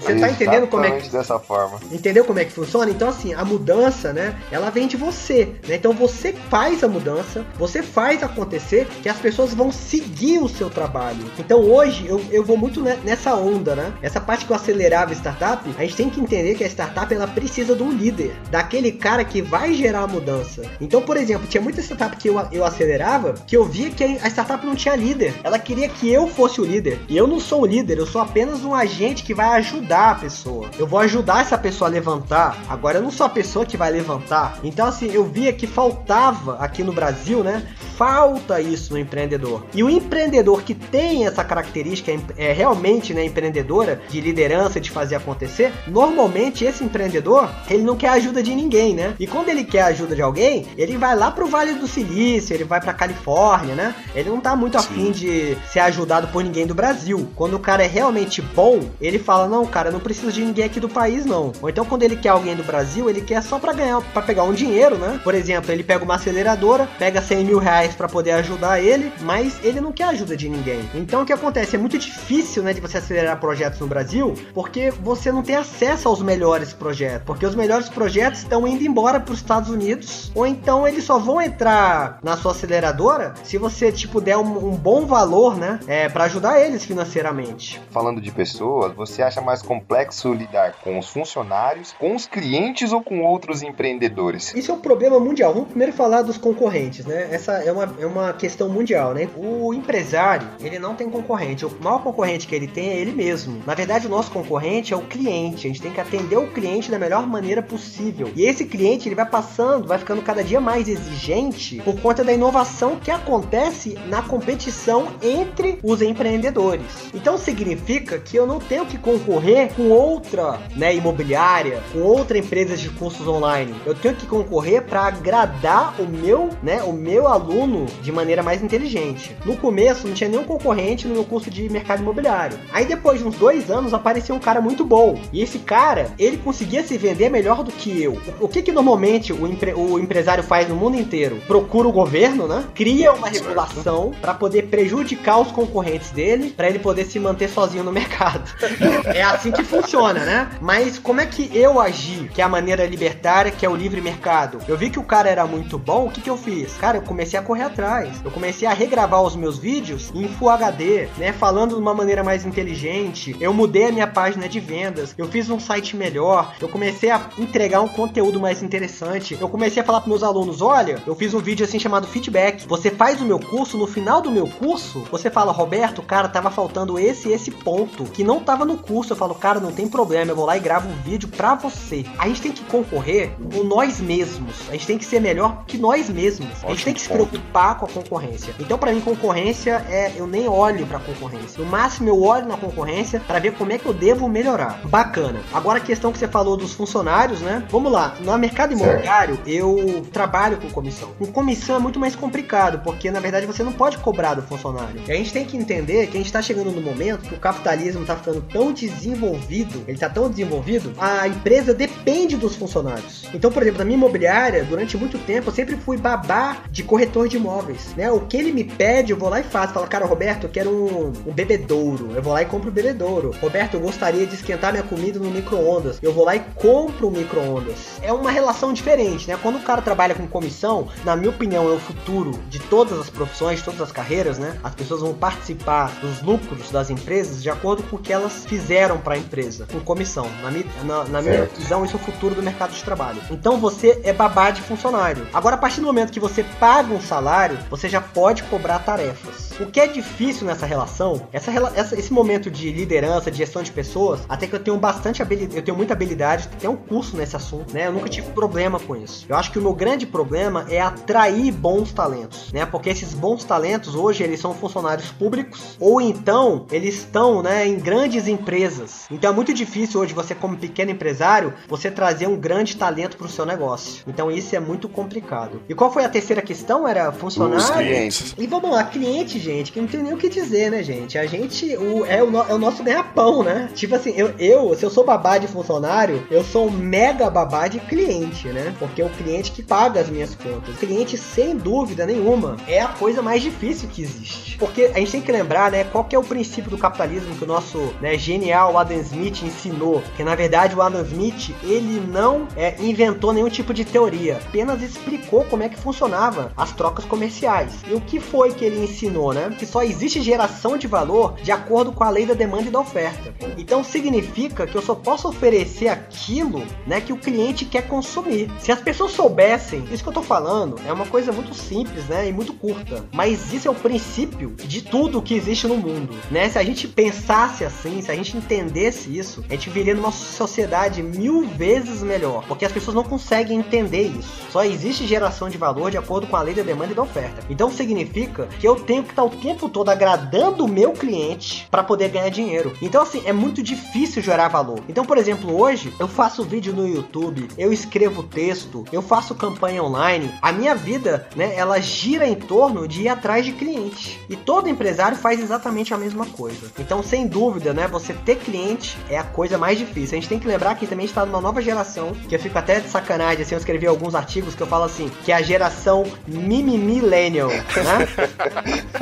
[0.00, 1.08] Você tá entendendo como é que.
[1.08, 1.80] dessa forma.
[1.90, 2.90] Entendeu como é que funciona?
[2.90, 4.38] Então, assim, a mudança, né?
[4.50, 5.76] Ela vem de você, né?
[5.76, 10.70] Então você faz a mudança, você faz acontecer que as pessoas vão seguir o seu
[10.70, 11.24] trabalho.
[11.38, 13.92] Então hoje eu, eu vou muito nessa onda, né?
[14.02, 17.12] Essa parte que eu acelerava a startup, a gente tem que entender que a startup
[17.12, 20.62] ela precisa de um líder, daquele cara que vai gerar a mudança.
[20.80, 24.28] Então, por exemplo, tinha muita startup que eu, eu acelerava que eu via que a
[24.28, 25.34] startup não tinha líder.
[25.42, 27.00] Ela queria que eu fosse o líder.
[27.08, 30.14] E eu não sou o líder, eu sou apenas um agente que vai ajudar a
[30.14, 30.70] pessoa.
[30.78, 32.58] Eu vou ajudar essa pessoa a levantar.
[32.68, 34.58] Agora eu não sou a pessoa que vai levantar.
[34.62, 37.66] Então assim, eu via que faltava aqui no Brasil, né?
[37.96, 39.64] Falta isso no empreendedor.
[39.74, 45.16] E o empreendedor que tem essa característica é realmente, né, empreendedora de liderança, de fazer
[45.16, 49.14] acontecer, normalmente esse empreendedor, ele não quer ajuda de ninguém, né?
[49.18, 52.64] E quando ele quer ajuda de alguém, ele vai lá pro Vale do Silício, ele
[52.64, 53.94] vai pra Califórnia, né?
[54.14, 54.86] Ele não tá muito Sim.
[54.86, 57.28] afim de ser ajudado por ninguém do Brasil.
[57.34, 60.80] Quando o cara é realmente bom, ele fala: "Não, cara, não preciso de ninguém aqui
[60.80, 61.52] do país, não.
[61.60, 64.44] Ou então, quando ele quer alguém do Brasil, ele quer só para ganhar, para pegar
[64.44, 65.20] um dinheiro, né?
[65.22, 69.62] Por exemplo, ele pega uma aceleradora, pega 100 mil reais para poder ajudar ele, mas
[69.62, 70.88] ele não quer ajuda de ninguém.
[70.94, 71.76] Então, o que acontece?
[71.76, 76.08] É muito difícil, né, de você acelerar projetos no Brasil, porque você não tem acesso
[76.08, 77.26] aos melhores projetos.
[77.26, 81.18] Porque os melhores projetos estão indo embora para os Estados Unidos, ou então eles só
[81.18, 86.08] vão entrar na sua aceleradora se você, tipo, der um, um bom valor, né, é,
[86.08, 87.80] para ajudar eles financeiramente.
[87.90, 93.02] Falando de pessoas, você acha mais complexo lidar com os funcionários, com os clientes ou
[93.02, 94.54] com outros empreendedores?
[94.54, 95.52] Isso é um problema mundial.
[95.52, 97.28] Vamos primeiro falar dos concorrentes, né?
[97.30, 99.28] Essa é uma, é uma questão mundial, né?
[99.36, 101.66] O empresário, ele não tem concorrente.
[101.66, 103.62] O maior concorrente que ele tem é ele mesmo.
[103.66, 105.66] Na verdade, o nosso concorrente é o cliente.
[105.66, 108.30] A gente tem que atender o cliente da melhor maneira possível.
[108.34, 112.32] E esse cliente, ele vai passando, vai ficando cada dia mais exigente por conta da
[112.32, 117.10] inovação que acontece na competição entre os empreendedores.
[117.12, 122.76] Então significa que eu não tenho que concorrer com outra né, imobiliária, com outra empresa
[122.76, 123.74] de cursos online.
[123.84, 127.63] Eu tenho que concorrer para agradar o meu, né, o meu aluno
[128.02, 129.36] de maneira mais inteligente.
[129.44, 132.58] No começo não tinha nenhum concorrente no meu curso de mercado imobiliário.
[132.72, 135.20] Aí depois de uns dois anos apareceu um cara muito bom.
[135.32, 138.20] E esse cara, ele conseguia se vender melhor do que eu.
[138.40, 141.40] O que que normalmente o, empre o empresário faz no mundo inteiro?
[141.46, 142.64] Procura o governo, né?
[142.74, 147.84] Cria uma regulação para poder prejudicar os concorrentes dele, para ele poder se manter sozinho
[147.84, 148.50] no mercado.
[149.06, 150.50] é assim que funciona, né?
[150.60, 154.00] Mas como é que eu agi, que é a maneira libertária, que é o livre
[154.00, 154.58] mercado?
[154.68, 156.74] Eu vi que o cara era muito bom, o que, que eu fiz?
[156.74, 158.20] Cara, eu comecei a correr atrás.
[158.24, 161.32] Eu comecei a regravar os meus vídeos em Full HD, né?
[161.32, 163.36] Falando de uma maneira mais inteligente.
[163.40, 165.14] Eu mudei a minha página de vendas.
[165.16, 166.54] Eu fiz um site melhor.
[166.60, 169.36] Eu comecei a entregar um conteúdo mais interessante.
[169.40, 172.66] Eu comecei a falar para meus alunos: olha, eu fiz um vídeo assim chamado feedback.
[172.66, 176.50] Você faz o meu curso, no final do meu curso, você fala, Roberto, cara, tava
[176.50, 179.12] faltando esse e esse ponto que não tava no curso.
[179.12, 182.04] Eu falo, cara, não tem problema, eu vou lá e gravo um vídeo pra você.
[182.18, 184.68] A gente tem que concorrer com nós mesmos.
[184.68, 186.48] A gente tem que ser melhor que nós mesmos.
[186.62, 188.54] Ótimo a gente tem que se preocupar com a concorrência.
[188.58, 190.12] Então, para mim, concorrência é.
[190.16, 191.62] Eu nem olho pra concorrência.
[191.62, 194.80] No máximo, eu olho na concorrência para ver como é que eu devo melhorar.
[194.84, 195.40] Bacana.
[195.52, 197.64] Agora, a questão que você falou dos funcionários, né?
[197.70, 198.14] Vamos lá.
[198.20, 201.10] No mercado imobiliário, eu trabalho com comissão.
[201.18, 205.00] Com comissão é muito mais complicado, porque na verdade você não pode cobrar do funcionário.
[205.06, 207.38] E a gente tem que entender que a gente está chegando no momento que o
[207.38, 213.28] capitalismo está ficando tão desenvolvido, ele está tão desenvolvido, a empresa depende dos funcionários.
[213.32, 217.28] Então, por exemplo, na minha imobiliária, durante muito tempo, eu sempre fui babá de corretor
[217.28, 218.10] de de imóveis, né?
[218.10, 219.74] O que ele me pede, eu vou lá e faço.
[219.74, 222.12] Fala, cara, Roberto, eu quero um, um bebedouro.
[222.14, 223.34] Eu vou lá e compro o um bebedouro.
[223.40, 225.98] Roberto, eu gostaria de esquentar minha comida no micro-ondas.
[226.00, 227.98] Eu vou lá e compro o micro-ondas.
[228.00, 229.38] É uma relação diferente, né?
[229.40, 233.10] Quando o cara trabalha com comissão, na minha opinião, é o futuro de todas as
[233.10, 234.58] profissões, todas as carreiras, né?
[234.62, 238.98] As pessoas vão participar dos lucros das empresas de acordo com o que elas fizeram
[238.98, 240.28] para a empresa, com comissão.
[240.42, 243.20] Na, minha, na, na minha visão, isso é o futuro do mercado de trabalho.
[243.30, 245.26] Então você é babá de funcionário.
[245.32, 247.23] Agora, a partir do momento que você paga um salário,
[247.70, 249.53] você já pode cobrar tarefas.
[249.60, 253.70] O que é difícil nessa relação, essa, essa, esse momento de liderança, de gestão de
[253.70, 257.36] pessoas, até que eu tenho bastante habilidade, eu tenho muita habilidade, tenho um curso nesse
[257.36, 257.86] assunto, né?
[257.86, 259.24] Eu nunca tive problema com isso.
[259.28, 262.66] Eu acho que o meu grande problema é atrair bons talentos, né?
[262.66, 267.78] Porque esses bons talentos hoje eles são funcionários públicos ou então eles estão, né, em
[267.78, 269.06] grandes empresas.
[269.10, 273.26] Então é muito difícil hoje você como pequeno empresário, você trazer um grande talento para
[273.26, 274.02] o seu negócio.
[274.08, 275.62] Então isso é muito complicado.
[275.68, 276.88] E qual foi a terceira questão?
[276.88, 277.58] Era funcionário?
[277.58, 278.34] Os clientes.
[278.36, 281.18] E vamos lá, cliente, gente, que não tem nem o que dizer, né, gente?
[281.18, 283.70] A gente o, é, o, no, é o nosso ganha-pão, né?
[283.74, 287.68] Tipo assim, eu, eu, se eu sou babá de funcionário, eu sou um mega babá
[287.68, 288.74] de cliente, né?
[288.78, 290.74] Porque é o cliente que paga as minhas contas.
[290.74, 294.56] O cliente, sem dúvida nenhuma, é a coisa mais difícil que existe.
[294.58, 297.44] Porque a gente tem que lembrar, né, qual que é o princípio do capitalismo que
[297.44, 300.02] o nosso né, genial Adam Smith ensinou.
[300.16, 304.82] Que na verdade o Adam Smith, ele não é, inventou nenhum tipo de teoria, apenas
[304.82, 307.72] explicou como é que funcionava as trocas comerciais.
[307.88, 309.54] E o que foi que ele ensinou, né?
[309.58, 312.80] Que só existe geração de valor de acordo com a lei da demanda e da
[312.80, 313.34] oferta.
[313.58, 318.50] Então significa que eu só posso oferecer aquilo, né, que o cliente quer consumir.
[318.60, 322.28] Se as pessoas soubessem, isso que eu tô falando é uma coisa muito simples, né,
[322.28, 326.48] e muito curta, mas isso é o princípio de tudo que existe no mundo, né?
[326.48, 331.02] Se a gente pensasse assim, se a gente entendesse isso, a gente viria numa sociedade
[331.02, 334.44] mil vezes melhor, porque as pessoas não conseguem entender isso.
[334.50, 337.42] Só existe geração de valor de acordo com a lei da demanda e da oferta.
[337.50, 341.82] Então significa que eu tenho que estar o tempo todo agradando o meu cliente para
[341.82, 342.76] poder ganhar dinheiro.
[342.80, 344.80] Então assim, é muito difícil gerar valor.
[344.88, 349.82] Então, por exemplo, hoje eu faço vídeo no YouTube, eu escrevo texto, eu faço campanha
[349.82, 350.32] online.
[350.40, 354.18] A minha vida, né, ela gira em torno de ir atrás de clientes.
[354.28, 356.70] E todo empresário faz exatamente a mesma coisa.
[356.78, 360.16] Então, sem dúvida, né, você ter cliente é a coisa mais difícil.
[360.16, 362.80] A gente tem que lembrar que também está numa nova geração, que eu fico até
[362.80, 366.04] de sacanagem, assim, eu escrevi alguns artigos que eu falo assim, que é a geração
[366.26, 367.64] mimimillennial, né?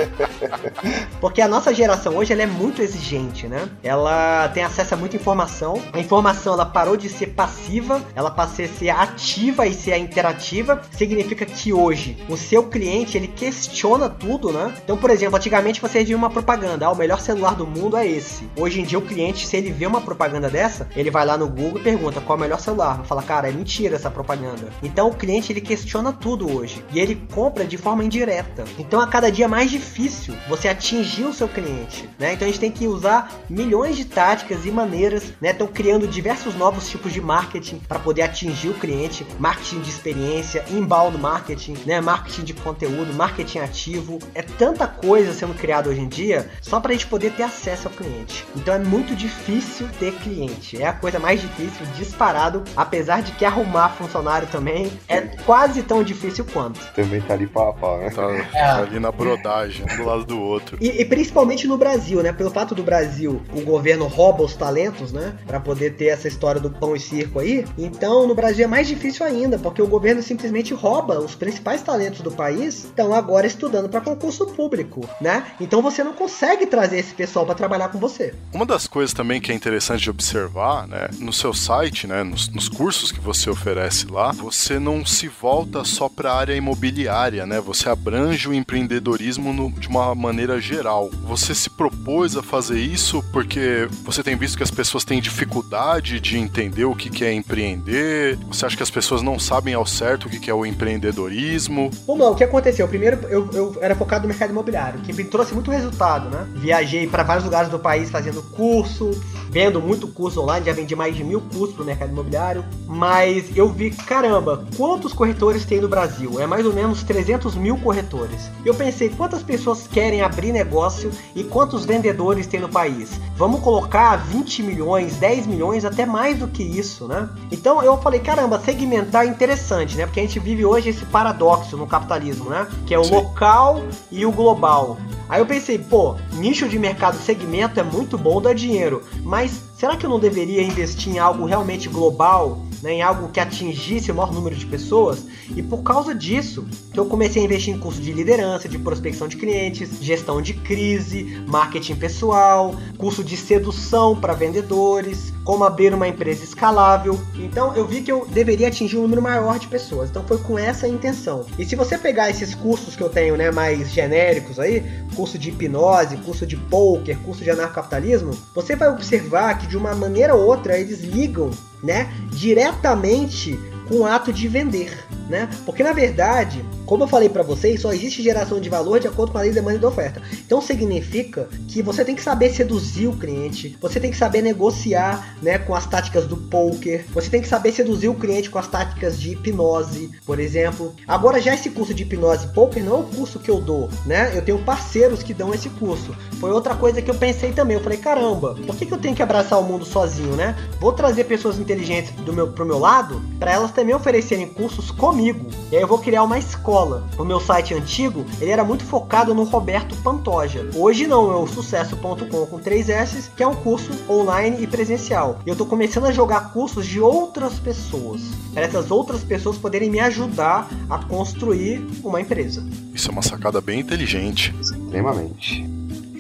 [1.21, 3.69] Porque a nossa geração hoje ela é muito exigente, né?
[3.83, 5.81] Ela tem acesso a muita informação.
[5.93, 10.83] A informação ela parou de ser passiva, ela passou a ser ativa e ser interativa.
[10.91, 14.75] Significa que hoje o seu cliente ele questiona tudo, né?
[14.85, 18.07] Então, por exemplo, antigamente você via uma propaganda, ah, o melhor celular do mundo é
[18.07, 18.49] esse.
[18.57, 21.49] Hoje em dia o cliente, se ele vê uma propaganda dessa, ele vai lá no
[21.49, 22.99] Google e pergunta qual é o melhor celular.
[22.99, 24.69] Vai falar, cara, é mentira essa propaganda.
[24.83, 28.65] Então o cliente ele questiona tudo hoje e ele compra de forma indireta.
[28.79, 30.02] Então a cada dia é mais difícil
[30.49, 32.33] você atingir o seu cliente, né?
[32.33, 35.51] Então a gente tem que usar milhões de táticas e maneiras, né?
[35.51, 40.65] Estão criando diversos novos tipos de marketing para poder atingir o cliente, marketing de experiência,
[40.71, 42.01] inbound marketing, né?
[42.01, 44.19] Marketing de conteúdo, marketing ativo.
[44.35, 47.89] É tanta coisa sendo criada hoje em dia só para a gente poder ter acesso
[47.89, 48.47] ao cliente.
[48.57, 50.81] Então é muito difícil ter cliente.
[50.81, 56.03] É a coisa mais difícil disparado, apesar de que arrumar funcionário também é quase tão
[56.03, 56.81] difícil quanto.
[56.93, 58.11] Também tá ali pau a pau, né?
[58.11, 58.23] Tá,
[58.55, 58.71] é.
[58.71, 60.77] ali na brodagem, um do lado do outro.
[60.81, 62.33] E, e, principalmente no Brasil, né?
[62.33, 65.35] Pelo fato do Brasil, o governo rouba os talentos, né?
[65.47, 67.65] Para poder ter essa história do pão e circo aí.
[67.77, 72.21] Então, no Brasil é mais difícil ainda, porque o governo simplesmente rouba os principais talentos
[72.21, 75.47] do país, estão agora estudando para concurso público, né?
[75.61, 78.35] Então você não consegue trazer esse pessoal para trabalhar com você.
[78.53, 82.49] Uma das coisas também que é interessante de observar, né, no seu site, né, nos,
[82.49, 87.47] nos cursos que você oferece lá, você não se volta só para a área imobiliária,
[87.47, 87.61] né?
[87.61, 91.11] Você abrange o empreendedorismo no, de uma maneira geral.
[91.25, 96.21] Você se propôs a fazer isso porque você tem visto que as pessoas têm dificuldade
[96.21, 98.39] de entender o que é empreender?
[98.49, 101.91] Você acha que as pessoas não sabem ao certo o que é o empreendedorismo?
[102.07, 102.87] Bom, o que aconteceu?
[102.87, 106.47] Primeiro, eu, eu era focado no mercado imobiliário, que me trouxe muito resultado, né?
[106.55, 109.11] Viajei para vários lugares do país fazendo curso,
[109.51, 113.69] vendo muito curso online, já vendi mais de mil cursos pro mercado imobiliário, mas eu
[113.69, 116.41] vi, caramba, quantos corretores tem no Brasil?
[116.41, 118.51] É mais ou menos 300 mil corretores.
[118.65, 123.11] Eu pensei, quantas pessoas querem abrir negócio e quantos vendedores tem no país?
[123.37, 127.29] Vamos colocar 20 milhões, 10 milhões, até mais do que isso, né?
[127.51, 130.07] Então eu falei, caramba, segmentar é interessante, né?
[130.07, 132.67] Porque a gente vive hoje esse paradoxo no capitalismo, né?
[132.87, 133.15] Que é o Sim.
[133.15, 134.99] local e o global.
[135.29, 139.97] Aí eu pensei, pô, nicho de mercado segmento é muito bom, dá dinheiro, mas será
[139.97, 144.15] que eu não deveria investir em algo realmente global né, em algo que atingisse o
[144.15, 145.25] maior número de pessoas.
[145.55, 149.37] E por causa disso, eu comecei a investir em curso de liderança, de prospecção de
[149.37, 156.45] clientes, gestão de crise, marketing pessoal, curso de sedução para vendedores, como abrir uma empresa
[156.45, 157.21] escalável.
[157.35, 160.11] Então eu vi que eu deveria atingir um número maior de pessoas.
[160.11, 161.45] Então foi com essa intenção.
[161.59, 164.83] E se você pegar esses cursos que eu tenho, né, mais genéricos aí,
[165.15, 169.95] curso de hipnose, curso de poker, curso de anarcapitalismo, você vai observar que de uma
[169.95, 171.51] maneira ou outra eles ligam,
[171.83, 175.49] né, diretamente com o ato de vender, né?
[175.65, 179.33] Porque na verdade, como eu falei para vocês, só existe geração de valor de acordo
[179.33, 180.21] com a lei de demanda e da oferta.
[180.45, 185.37] Então significa que você tem que saber seduzir o cliente, você tem que saber negociar,
[185.43, 188.69] né, com as táticas do poker, você tem que saber seduzir o cliente com as
[188.69, 190.95] táticas de hipnose, por exemplo.
[191.09, 194.33] Agora já esse curso de hipnose poker não é o curso que eu dou, né?
[194.37, 196.15] Eu tenho parceiros que dão esse curso.
[196.39, 197.77] Foi outra coisa que eu pensei também.
[197.77, 200.55] Eu falei, caramba, por que, que eu tenho que abraçar o mundo sozinho, né?
[200.79, 204.91] Vou trazer pessoas inteligentes do meu, pro meu lado, para elas também oferecerem cursos
[205.23, 205.47] comigo.
[205.71, 207.07] E aí eu vou criar uma escola.
[207.17, 210.69] O meu site antigo, ele era muito focado no Roberto Pantoja.
[210.75, 215.39] Hoje não, é o sucesso.com com 3 S, que é um curso online e presencial.
[215.47, 218.21] E eu tô começando a jogar cursos de outras pessoas,
[218.53, 222.65] para essas outras pessoas poderem me ajudar a construir uma empresa.
[222.93, 224.55] Isso é uma sacada bem inteligente.
[224.61, 225.65] Extremamente.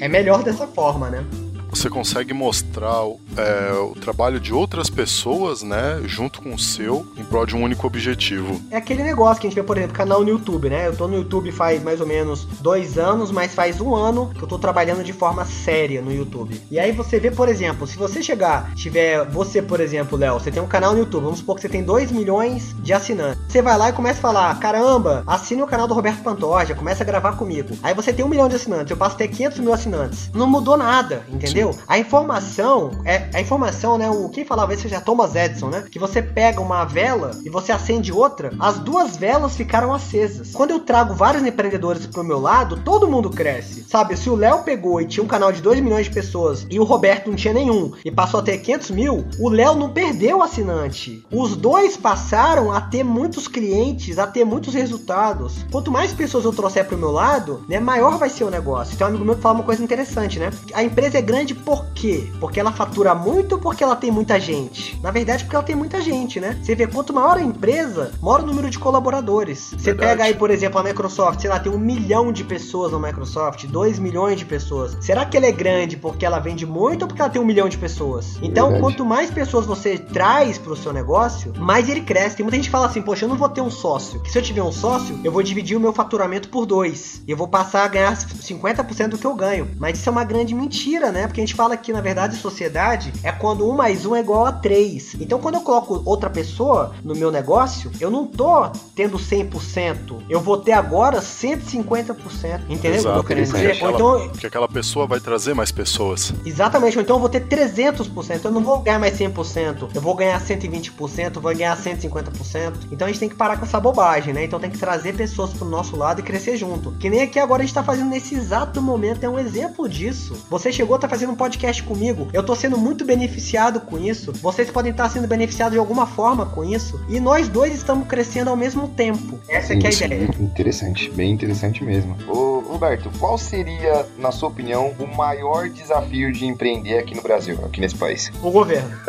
[0.00, 1.24] É melhor dessa forma, né?
[1.72, 3.02] Você consegue mostrar
[3.36, 7.62] é, o trabalho de outras pessoas, né, junto com o seu, em prol de um
[7.62, 8.60] único objetivo.
[8.70, 10.86] É aquele negócio que a gente vê, por exemplo, canal no YouTube, né?
[10.86, 14.42] Eu tô no YouTube faz mais ou menos dois anos, mas faz um ano que
[14.42, 16.60] eu tô trabalhando de forma séria no YouTube.
[16.70, 20.50] E aí você vê, por exemplo, se você chegar, tiver você, por exemplo, Léo, você
[20.50, 23.42] tem um canal no YouTube, vamos supor que você tem 2 milhões de assinantes.
[23.48, 27.02] Você vai lá e começa a falar: caramba, assine o canal do Roberto Pantoja, começa
[27.02, 27.74] a gravar comigo.
[27.82, 30.30] Aí você tem um milhão de assinantes, eu passo a ter 500 mil assinantes.
[30.34, 31.61] Não mudou nada, entendeu?
[31.62, 31.78] Entendeu?
[31.86, 34.10] A informação é a informação, né?
[34.10, 35.84] O quem falava isso já Thomas Edison, né?
[35.88, 40.50] Que você pega uma vela e você acende outra, as duas velas ficaram acesas.
[40.52, 43.84] Quando eu trago vários empreendedores pro meu lado, todo mundo cresce.
[43.88, 46.80] Sabe, se o Léo pegou e tinha um canal de 2 milhões de pessoas e
[46.80, 50.42] o Roberto não tinha nenhum e passou a ter 500 mil, o Léo não perdeu
[50.42, 51.24] assinante.
[51.30, 55.64] Os dois passaram a ter muitos clientes, a ter muitos resultados.
[55.70, 58.96] Quanto mais pessoas eu trouxer pro meu lado, né, maior vai ser o negócio.
[58.96, 60.50] Tem um amigo meu que fala uma coisa interessante, né?
[60.72, 62.30] A empresa é grande por quê?
[62.40, 64.98] Porque ela fatura muito ou porque ela tem muita gente?
[65.02, 66.58] Na verdade, porque ela tem muita gente, né?
[66.62, 69.74] Você vê quanto maior a empresa, maior o número de colaboradores.
[69.76, 72.98] Você pega aí, por exemplo, a Microsoft, sei lá, tem um milhão de pessoas na
[72.98, 74.96] Microsoft, dois milhões de pessoas.
[75.00, 77.68] Será que ela é grande porque ela vende muito ou porque ela tem um milhão
[77.68, 78.36] de pessoas?
[78.42, 78.82] Então, verdade.
[78.82, 82.36] quanto mais pessoas você traz pro seu negócio, mais ele cresce.
[82.36, 84.20] Tem muita gente que fala assim, poxa, eu não vou ter um sócio.
[84.20, 87.22] Que se eu tiver um sócio, eu vou dividir o meu faturamento por dois.
[87.26, 89.68] E eu vou passar a ganhar 50% do que eu ganho.
[89.78, 91.26] Mas isso é uma grande mentira, né?
[91.26, 94.52] Porque gente fala que, na verdade, sociedade é quando um mais um é igual a
[94.52, 95.14] três.
[95.20, 100.22] Então, quando eu coloco outra pessoa no meu negócio, eu não tô tendo 100%.
[100.28, 102.62] Eu vou ter agora 150%.
[102.68, 103.72] Entendeu Exato, o que eu querendo dizer?
[103.72, 106.32] Aquela, então, porque aquela pessoa vai trazer mais pessoas.
[106.44, 106.96] Exatamente.
[106.96, 108.44] Ou então eu vou ter 300%.
[108.44, 109.90] Eu não vou ganhar mais 100%.
[109.94, 111.36] Eu vou ganhar 120%.
[111.36, 112.72] Eu vou ganhar 150%.
[112.90, 114.44] Então a gente tem que parar com essa bobagem, né?
[114.44, 116.92] Então tem que trazer pessoas pro nosso lado e crescer junto.
[116.92, 119.24] Que nem aqui agora a gente tá fazendo nesse exato momento.
[119.24, 120.36] É um exemplo disso.
[120.50, 122.28] Você chegou, tá fazendo um podcast comigo.
[122.32, 124.32] Eu tô sendo muito beneficiado com isso.
[124.32, 127.00] Vocês podem estar sendo beneficiados de alguma forma com isso.
[127.08, 129.38] E nós dois estamos crescendo ao mesmo tempo.
[129.48, 130.30] Essa é, que é a ideia.
[130.38, 132.16] Interessante, bem interessante mesmo.
[132.28, 137.58] Ô, Roberto, qual seria, na sua opinião, o maior desafio de empreender aqui no Brasil,
[137.64, 138.30] aqui nesse país?
[138.42, 138.90] O governo.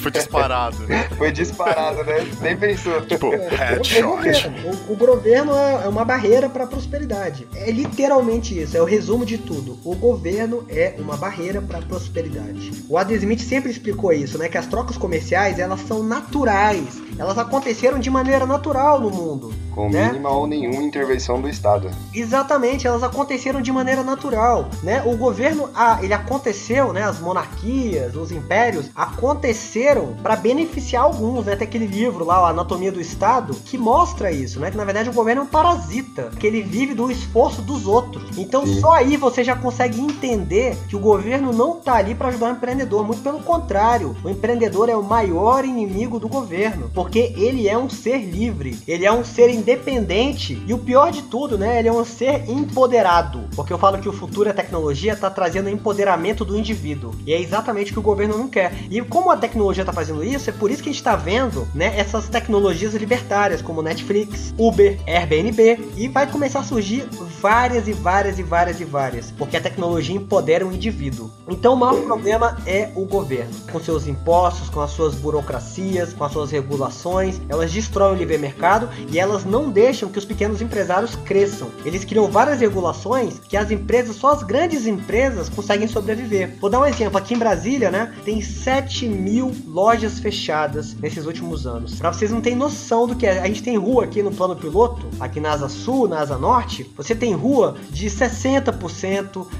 [0.00, 1.08] Foi disparado, né?
[1.16, 2.26] Foi disparado, né?
[2.40, 3.00] Nem pensou.
[3.02, 4.02] Tipo, headshot.
[4.02, 7.46] O, governo, o, o governo é uma barreira para a prosperidade.
[7.54, 9.78] É literalmente isso, é o resumo de tudo.
[9.84, 12.72] O governo é uma barreira para a prosperidade.
[12.88, 14.48] O Adam Smith sempre explicou isso, né?
[14.48, 17.00] Que as trocas comerciais, elas são naturais.
[17.18, 19.52] Elas aconteceram de maneira natural no mundo.
[19.74, 20.06] Com né?
[20.08, 21.90] mínima ou nenhuma intervenção do Estado.
[22.14, 25.02] Exatamente, elas aconteceram de maneira natural, né?
[25.04, 27.02] O governo, ah, ele aconteceu, né?
[27.02, 31.56] As monarquias, os impérios aconteceram para beneficiar alguns, né?
[31.56, 34.70] Tem aquele livro lá, a Anatomia do Estado, que mostra isso, né?
[34.70, 38.36] Que na verdade o governo é um parasita, que ele vive do esforço dos outros.
[38.38, 38.80] Então Sim.
[38.80, 42.52] só aí você já consegue entender que o governo não tá ali para ajudar o
[42.52, 44.14] empreendedor, muito pelo contrário.
[44.22, 49.06] O empreendedor é o maior inimigo do governo, porque ele é um ser livre, ele
[49.06, 51.78] é um ser independente e o pior de tudo, né?
[51.78, 53.48] Ele é um ser empoderado.
[53.56, 57.14] Porque eu falo que o futuro e a tecnologia tá trazendo empoderamento do indivíduo.
[57.26, 58.72] E é exatamente o que o governo não quer.
[58.90, 61.66] E como a tecnologia tá fazendo isso, é por isso que a gente tá vendo,
[61.74, 67.08] né, essas tecnologias libertárias, como Netflix, Uber, Airbnb, e vai começar a surgir
[67.40, 71.30] várias e várias e várias e várias, porque a tecnologia empodera o indivíduo.
[71.48, 76.24] Então o maior problema é o governo, com seus impostos, com as suas burocracias, com
[76.24, 80.60] as suas regulações, elas destroem o livre mercado e elas não deixam que os pequenos
[80.60, 81.70] empresários cresçam.
[81.84, 86.56] Eles criam várias regulações que as empresas, só as grandes empresas conseguem sobreviver.
[86.60, 91.66] Vou dar um exemplo, aqui em Brasília, né, tem 7 mil lojas fechadas nesses últimos
[91.66, 91.96] anos.
[91.96, 94.56] Para vocês não terem noção do que é, a gente tem rua aqui no plano
[94.56, 98.79] piloto, aqui na Asa Sul, na Asa Norte, você tem rua de 60%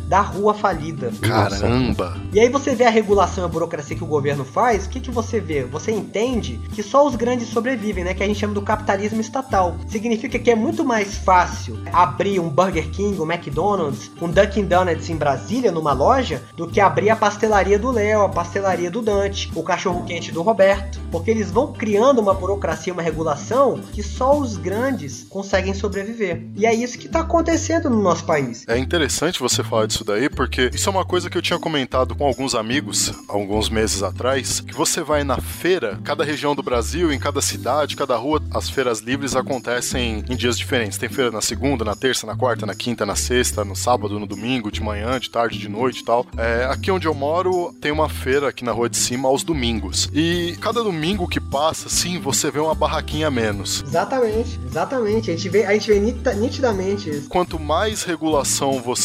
[0.07, 1.13] da rua falida.
[1.21, 2.17] Caramba!
[2.33, 5.01] E aí você vê a regulação e a burocracia que o governo faz, o que,
[5.01, 5.65] que você vê?
[5.65, 8.15] Você entende que só os grandes sobrevivem, né?
[8.15, 9.77] Que a gente chama do capitalismo estatal.
[9.89, 15.11] Significa que é muito mais fácil abrir um Burger King, um McDonald's, um Dunkin' Donuts
[15.11, 19.51] em Brasília, numa loja, do que abrir a pastelaria do Léo, a pastelaria do Dante,
[19.55, 21.01] o cachorro quente do Roberto.
[21.11, 26.45] Porque eles vão criando uma burocracia, uma regulação que só os grandes conseguem sobreviver.
[26.57, 28.65] E é isso que está acontecendo no nosso país.
[28.69, 29.10] É interessante
[29.41, 32.55] você falar disso daí, porque isso é uma coisa que eu tinha comentado com alguns
[32.55, 37.41] amigos alguns meses atrás, que você vai na feira, cada região do Brasil, em cada
[37.41, 40.99] cidade, cada rua, as feiras livres acontecem em dias diferentes.
[40.99, 44.27] Tem feira na segunda, na terça, na quarta, na quinta, na sexta, no sábado, no
[44.27, 46.27] domingo, de manhã, de tarde, de noite e tal.
[46.37, 50.09] É, aqui onde eu moro, tem uma feira aqui na rua de cima aos domingos.
[50.13, 53.83] E cada domingo que passa, sim, você vê uma barraquinha a menos.
[53.87, 55.31] Exatamente, exatamente.
[55.31, 56.01] A gente vê, a gente vê
[56.35, 57.29] nitidamente isso.
[57.29, 59.00] Quanto mais regulação você,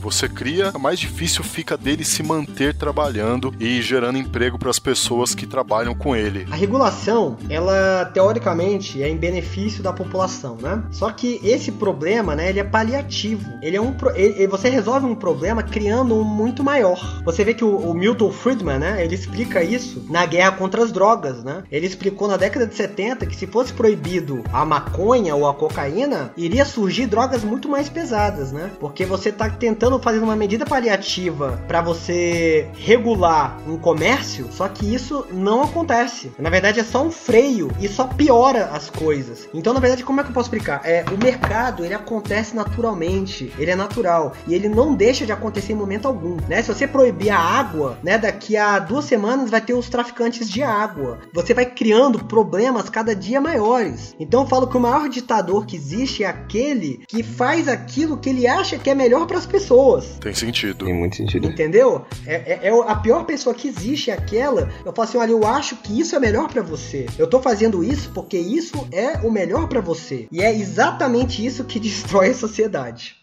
[0.00, 5.34] você cria, mais difícil fica dele se manter trabalhando e gerando emprego para as pessoas
[5.34, 6.46] que trabalham com ele.
[6.50, 10.82] A regulação, ela teoricamente é em benefício da população, né?
[10.90, 13.50] Só que esse problema, né, ele é paliativo.
[13.62, 17.22] Ele é um ele, você resolve um problema criando um muito maior.
[17.24, 20.92] Você vê que o, o Milton Friedman, né, ele explica isso na guerra contra as
[20.92, 21.62] drogas, né?
[21.70, 26.32] Ele explicou na década de 70 que se fosse proibido a maconha ou a cocaína,
[26.36, 28.70] iria surgir drogas muito mais pesadas, né?
[28.80, 34.92] Porque você está tentando fazer uma medida paliativa para você regular um comércio, só que
[34.92, 36.32] isso não acontece.
[36.38, 39.48] Na verdade, é só um freio e só piora as coisas.
[39.52, 40.80] Então, na verdade, como é que eu posso explicar?
[40.84, 45.72] É, o mercado, ele acontece naturalmente, ele é natural e ele não deixa de acontecer
[45.72, 46.62] em momento algum, né?
[46.62, 50.62] Se você proibir a água, né, daqui a duas semanas vai ter os traficantes de
[50.62, 51.18] água.
[51.32, 54.14] Você vai criando problemas cada dia maiores.
[54.18, 58.30] Então, eu falo que o maior ditador que existe é aquele que faz aquilo que
[58.30, 60.18] ele acha que é melhor para as pessoas.
[60.20, 60.84] Tem sentido.
[60.84, 61.46] Tem muito sentido.
[61.46, 62.04] Entendeu?
[62.26, 64.70] É, é, é, a pior pessoa que existe é aquela.
[64.84, 67.06] Eu falo assim, olha, eu acho que isso é melhor para você.
[67.18, 70.26] Eu tô fazendo isso porque isso é o melhor para você.
[70.32, 73.21] E é exatamente isso que destrói a sociedade.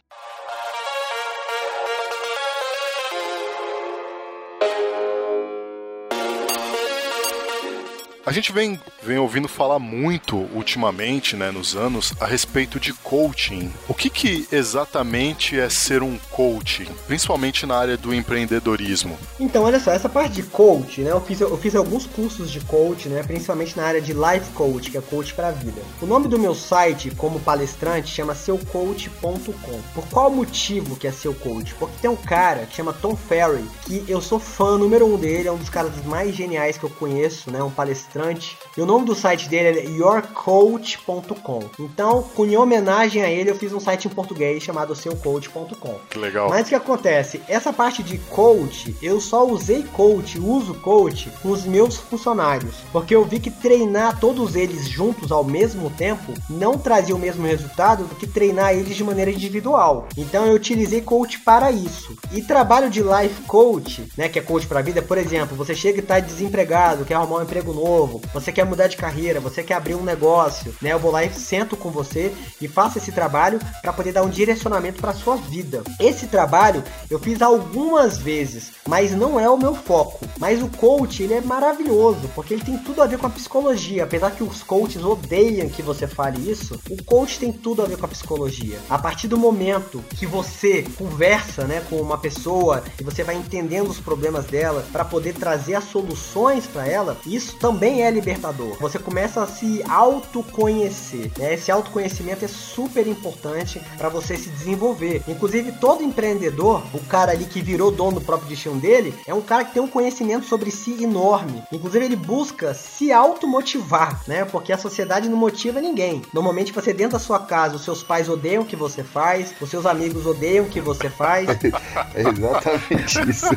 [8.30, 13.74] A gente vem, vem ouvindo falar muito ultimamente, né, nos anos, a respeito de coaching.
[13.88, 19.18] O que, que exatamente é ser um coach, principalmente na área do empreendedorismo?
[19.40, 22.60] Então, olha só, essa parte de coach, né, eu fiz, eu fiz alguns cursos de
[22.60, 25.82] coach, né, principalmente na área de life coach, que é coach para a vida.
[26.00, 29.82] O nome do meu site, como palestrante, chama seucoach.com.
[29.96, 31.74] Por qual motivo que é seu coach?
[31.74, 35.48] Porque tem um cara que chama Tom Ferry, que eu sou fã número um dele,
[35.48, 38.58] é um dos caras mais geniais que eu conheço, né, um palestrante palestrante.
[38.78, 41.64] E o nome do site dele é yourcoach.com.
[41.80, 45.96] Então, com em homenagem a ele, eu fiz um site em português chamado seucoach.com.
[46.16, 46.50] Legal.
[46.50, 47.42] Mas o que acontece?
[47.48, 52.76] Essa parte de coach, eu só usei coach, uso coach com os meus funcionários.
[52.92, 57.46] Porque eu vi que treinar todos eles juntos ao mesmo tempo não trazia o mesmo
[57.46, 60.08] resultado do que treinar eles de maneira individual.
[60.18, 62.16] Então eu utilizei coach para isso.
[62.32, 65.76] E trabalho de life coach, né, que é coach para a vida, por exemplo, você
[65.76, 69.42] chega e está desempregado, quer arrumar um emprego novo, novo, você quer mudar de carreira,
[69.42, 70.94] você quer abrir um negócio, né?
[70.94, 74.30] Eu vou lá e sento com você e faço esse trabalho para poder dar um
[74.30, 75.84] direcionamento para sua vida.
[76.00, 80.26] Esse trabalho eu fiz algumas vezes, mas não é o meu foco.
[80.38, 84.06] Mas o coach, ele é maravilhoso, porque ele tem tudo a ver com a psicologia.
[84.06, 87.98] Apesar que os coaches odeiam que você fale isso, o coach tem tudo a ver
[87.98, 88.80] com a psicologia.
[88.90, 93.90] A partir do momento que você conversa, né, com uma pessoa e você vai entendendo
[93.90, 98.78] os problemas dela para poder trazer as soluções para ela, isso também é libertador.
[98.80, 101.32] Você começa a se autoconhecer.
[101.38, 101.54] Né?
[101.54, 105.24] Esse autoconhecimento é super importante para você se desenvolver.
[105.28, 109.42] Inclusive, todo empreendedor, o cara ali que virou dono do próprio destino dele, é um
[109.42, 111.64] cara que tem um conhecimento sobre si enorme.
[111.72, 114.46] Inclusive, ele busca se automotivar, né?
[114.46, 116.22] Porque a sociedade não motiva ninguém.
[116.34, 119.70] Normalmente, você dentro da sua casa, os seus pais odeiam o que você faz, os
[119.70, 121.48] seus amigos odeiam o que você faz.
[122.14, 123.50] é exatamente isso.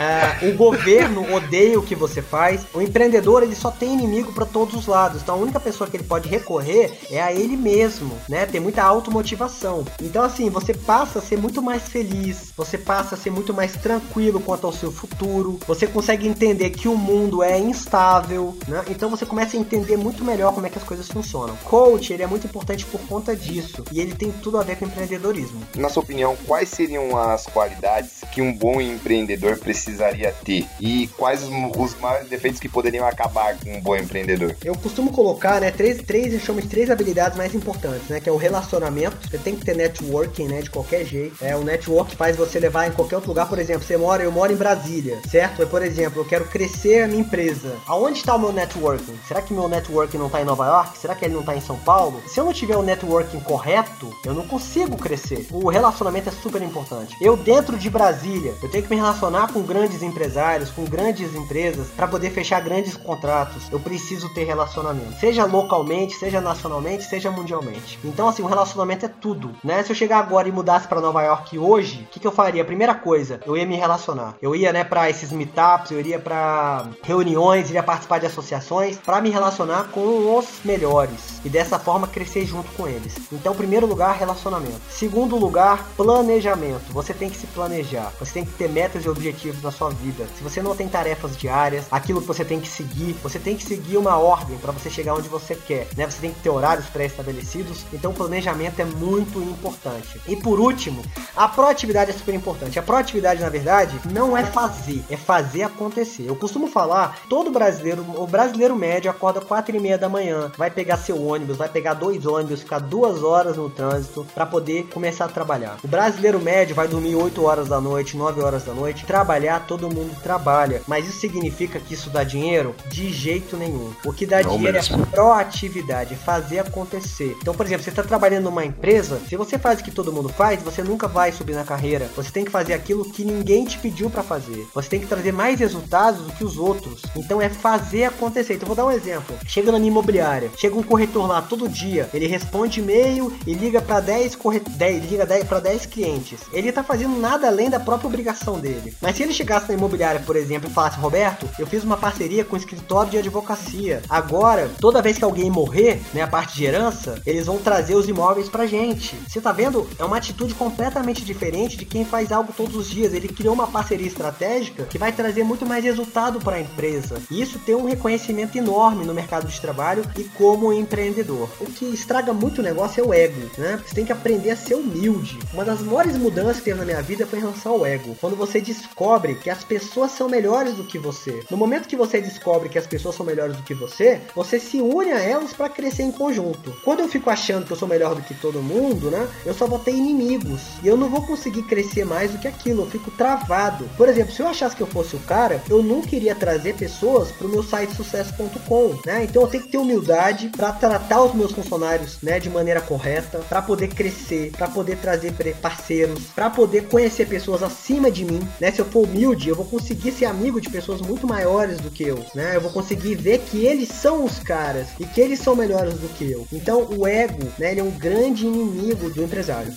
[0.00, 2.66] É, o governo odeia o que você faz.
[2.74, 5.22] O empreendedor ele só tem inimigo para todos os lados.
[5.22, 8.46] Então a única pessoa que ele pode recorrer é a ele mesmo, né?
[8.46, 9.84] Tem muita automotivação.
[10.00, 13.72] Então assim, você passa a ser muito mais feliz, você passa a ser muito mais
[13.76, 15.58] tranquilo quanto ao seu futuro.
[15.66, 18.84] Você consegue entender que o mundo é instável, né?
[18.88, 21.56] Então você começa a entender muito melhor como é que as coisas funcionam.
[21.64, 24.84] Coach, ele é muito importante por conta disso e ele tem tudo a ver com
[24.84, 25.60] empreendedorismo.
[25.76, 31.42] Na sua opinião, quais seriam as qualidades que um bom empreendedor precisaria ter e quais
[31.42, 34.54] os maiores defeitos que poderiam acabar com um bom empreendedor?
[34.64, 38.28] Eu costumo colocar, né, três, três, eu chamo de três habilidades mais importantes, né, que
[38.28, 41.36] é o relacionamento, você tem que ter networking, né, de qualquer jeito.
[41.40, 44.32] É, o network faz você levar em qualquer outro lugar, por exemplo, você mora, eu
[44.32, 45.66] moro em Brasília, certo?
[45.66, 47.76] Por exemplo, eu quero crescer a minha empresa.
[47.86, 49.18] Aonde está o meu networking?
[49.26, 50.98] Será que meu networking não está em Nova York?
[50.98, 52.22] Será que ele não está em São Paulo?
[52.26, 55.46] Se eu não tiver o networking correto, eu não consigo crescer.
[55.50, 57.16] O relacionamento é super importante.
[57.20, 61.86] Eu dentro de Brasília, eu tenho que me relacionar com grandes empresários, com grandes empresas
[61.96, 63.21] para poder fechar grandes contratos.
[63.70, 67.98] Eu preciso ter relacionamento, seja localmente, seja nacionalmente, seja mundialmente.
[68.04, 69.82] Então assim, o relacionamento é tudo, né?
[69.82, 72.64] Se eu chegar agora e mudasse para Nova York hoje, o que, que eu faria?
[72.64, 74.34] Primeira coisa, eu ia me relacionar.
[74.40, 79.20] Eu ia, né, para esses meetups, eu iria para reuniões, iria participar de associações para
[79.20, 83.16] me relacionar com os melhores e dessa forma crescer junto com eles.
[83.32, 84.80] Então, primeiro lugar, relacionamento.
[84.88, 86.92] Segundo lugar, planejamento.
[86.92, 88.12] Você tem que se planejar.
[88.18, 90.26] Você tem que ter metas e objetivos na sua vida.
[90.36, 93.64] Se você não tem tarefas diárias, aquilo que você tem que seguir, você tem que
[93.64, 96.08] seguir uma ordem para você chegar onde você quer, né?
[96.08, 97.84] Você tem que ter horários pré-estabelecidos.
[97.92, 100.20] Então, planejamento é muito importante.
[100.26, 101.02] E por último,
[101.36, 102.78] a proatividade é super importante.
[102.78, 106.24] A proatividade, na verdade, não é fazer, é fazer acontecer.
[106.26, 110.70] Eu costumo falar, todo brasileiro, o brasileiro médio acorda 4 e meia da manhã, vai
[110.70, 115.26] pegar seu ônibus, vai pegar dois ônibus, ficar duas horas no trânsito para poder começar
[115.26, 115.78] a trabalhar.
[115.82, 119.04] O brasileiro médio vai dormir 8 horas da noite, 9 horas da noite.
[119.04, 120.82] Trabalhar, todo mundo trabalha.
[120.86, 122.74] Mas isso significa que isso dá dinheiro?
[122.88, 123.92] De jeito nenhum.
[124.04, 125.02] O que dá não dinheiro é mesmo.
[125.02, 127.36] é proatividade, fazer acontecer.
[127.40, 130.28] Então, por exemplo, você está trabalhando numa empresa, se você faz o que todo mundo
[130.28, 132.10] faz, você nunca vai subir na carreira.
[132.16, 134.66] Você tem que fazer aquilo que ninguém te pediu para fazer.
[134.74, 137.02] Você tem que trazer mais resultados do que os outros.
[137.16, 138.54] Então é fazer acontecer.
[138.54, 139.36] Então vou dar um exemplo.
[139.46, 143.80] Chega na minha imobiliária, chega um corretor lá todo dia, ele responde e-mail e liga
[143.80, 144.68] para 10 corret...
[144.68, 146.40] 10, liga 10 para 10 clientes.
[146.52, 148.94] Ele tá fazendo nada além da própria obrigação dele.
[149.00, 152.44] Mas se ele chegasse na imobiliária, por exemplo, e falasse: "Roberto, eu fiz uma parceria
[152.44, 152.58] com o
[152.92, 154.02] escritório de advocacia.
[154.08, 158.08] Agora, toda vez que alguém morrer, né, a parte de herança, eles vão trazer os
[158.08, 159.16] imóveis pra gente".
[159.26, 159.88] Você tá vendo?
[159.98, 163.14] É uma atitude completamente diferente de quem faz algo todos os dias.
[163.14, 167.20] Ele criou uma parceria estratégica que vai trazer muito mais resultado para a empresa.
[167.30, 171.48] E isso tem um reconhecimento enorme no mercado de trabalho e como empreendedor.
[171.60, 173.80] O que estraga muito o negócio é o ego, né?
[173.86, 175.38] Você tem que aprender a ser humilde.
[175.52, 178.16] Uma das maiores mudanças que teve na minha vida foi em relação ao ego.
[178.20, 181.42] Quando você descobre que as pessoas são melhores do que você.
[181.50, 184.80] No momento que você descobre que as pessoas são melhores do que você, você se
[184.80, 186.76] une a elas para crescer em conjunto.
[186.84, 189.26] Quando eu fico achando que eu sou melhor do que todo mundo, né?
[189.46, 190.60] Eu só vou ter inimigos.
[190.82, 192.82] E eu não vou conseguir crescer mais do que aquilo.
[192.82, 193.88] Eu fico travado.
[193.96, 197.30] Por exemplo, se eu achasse que eu fosse o cara, eu não queria trazer pessoas
[197.32, 199.24] pro meu site sucesso.com, né?
[199.24, 203.38] Então eu tenho que ter humildade para tratar os meus funcionários, né, de maneira correta,
[203.48, 208.70] para poder crescer, para poder trazer parceiros, para poder conhecer pessoas acima de mim, né?
[208.70, 212.02] Se eu for humilde, eu vou conseguir ser amigo de pessoas muito maiores do que
[212.02, 212.56] eu, né?
[212.56, 216.08] Eu vou conseguir ver que eles são os caras e que eles são melhores do
[216.16, 216.46] que eu.
[216.52, 219.72] Então o ego, né, ele é um grande inimigo do empresário.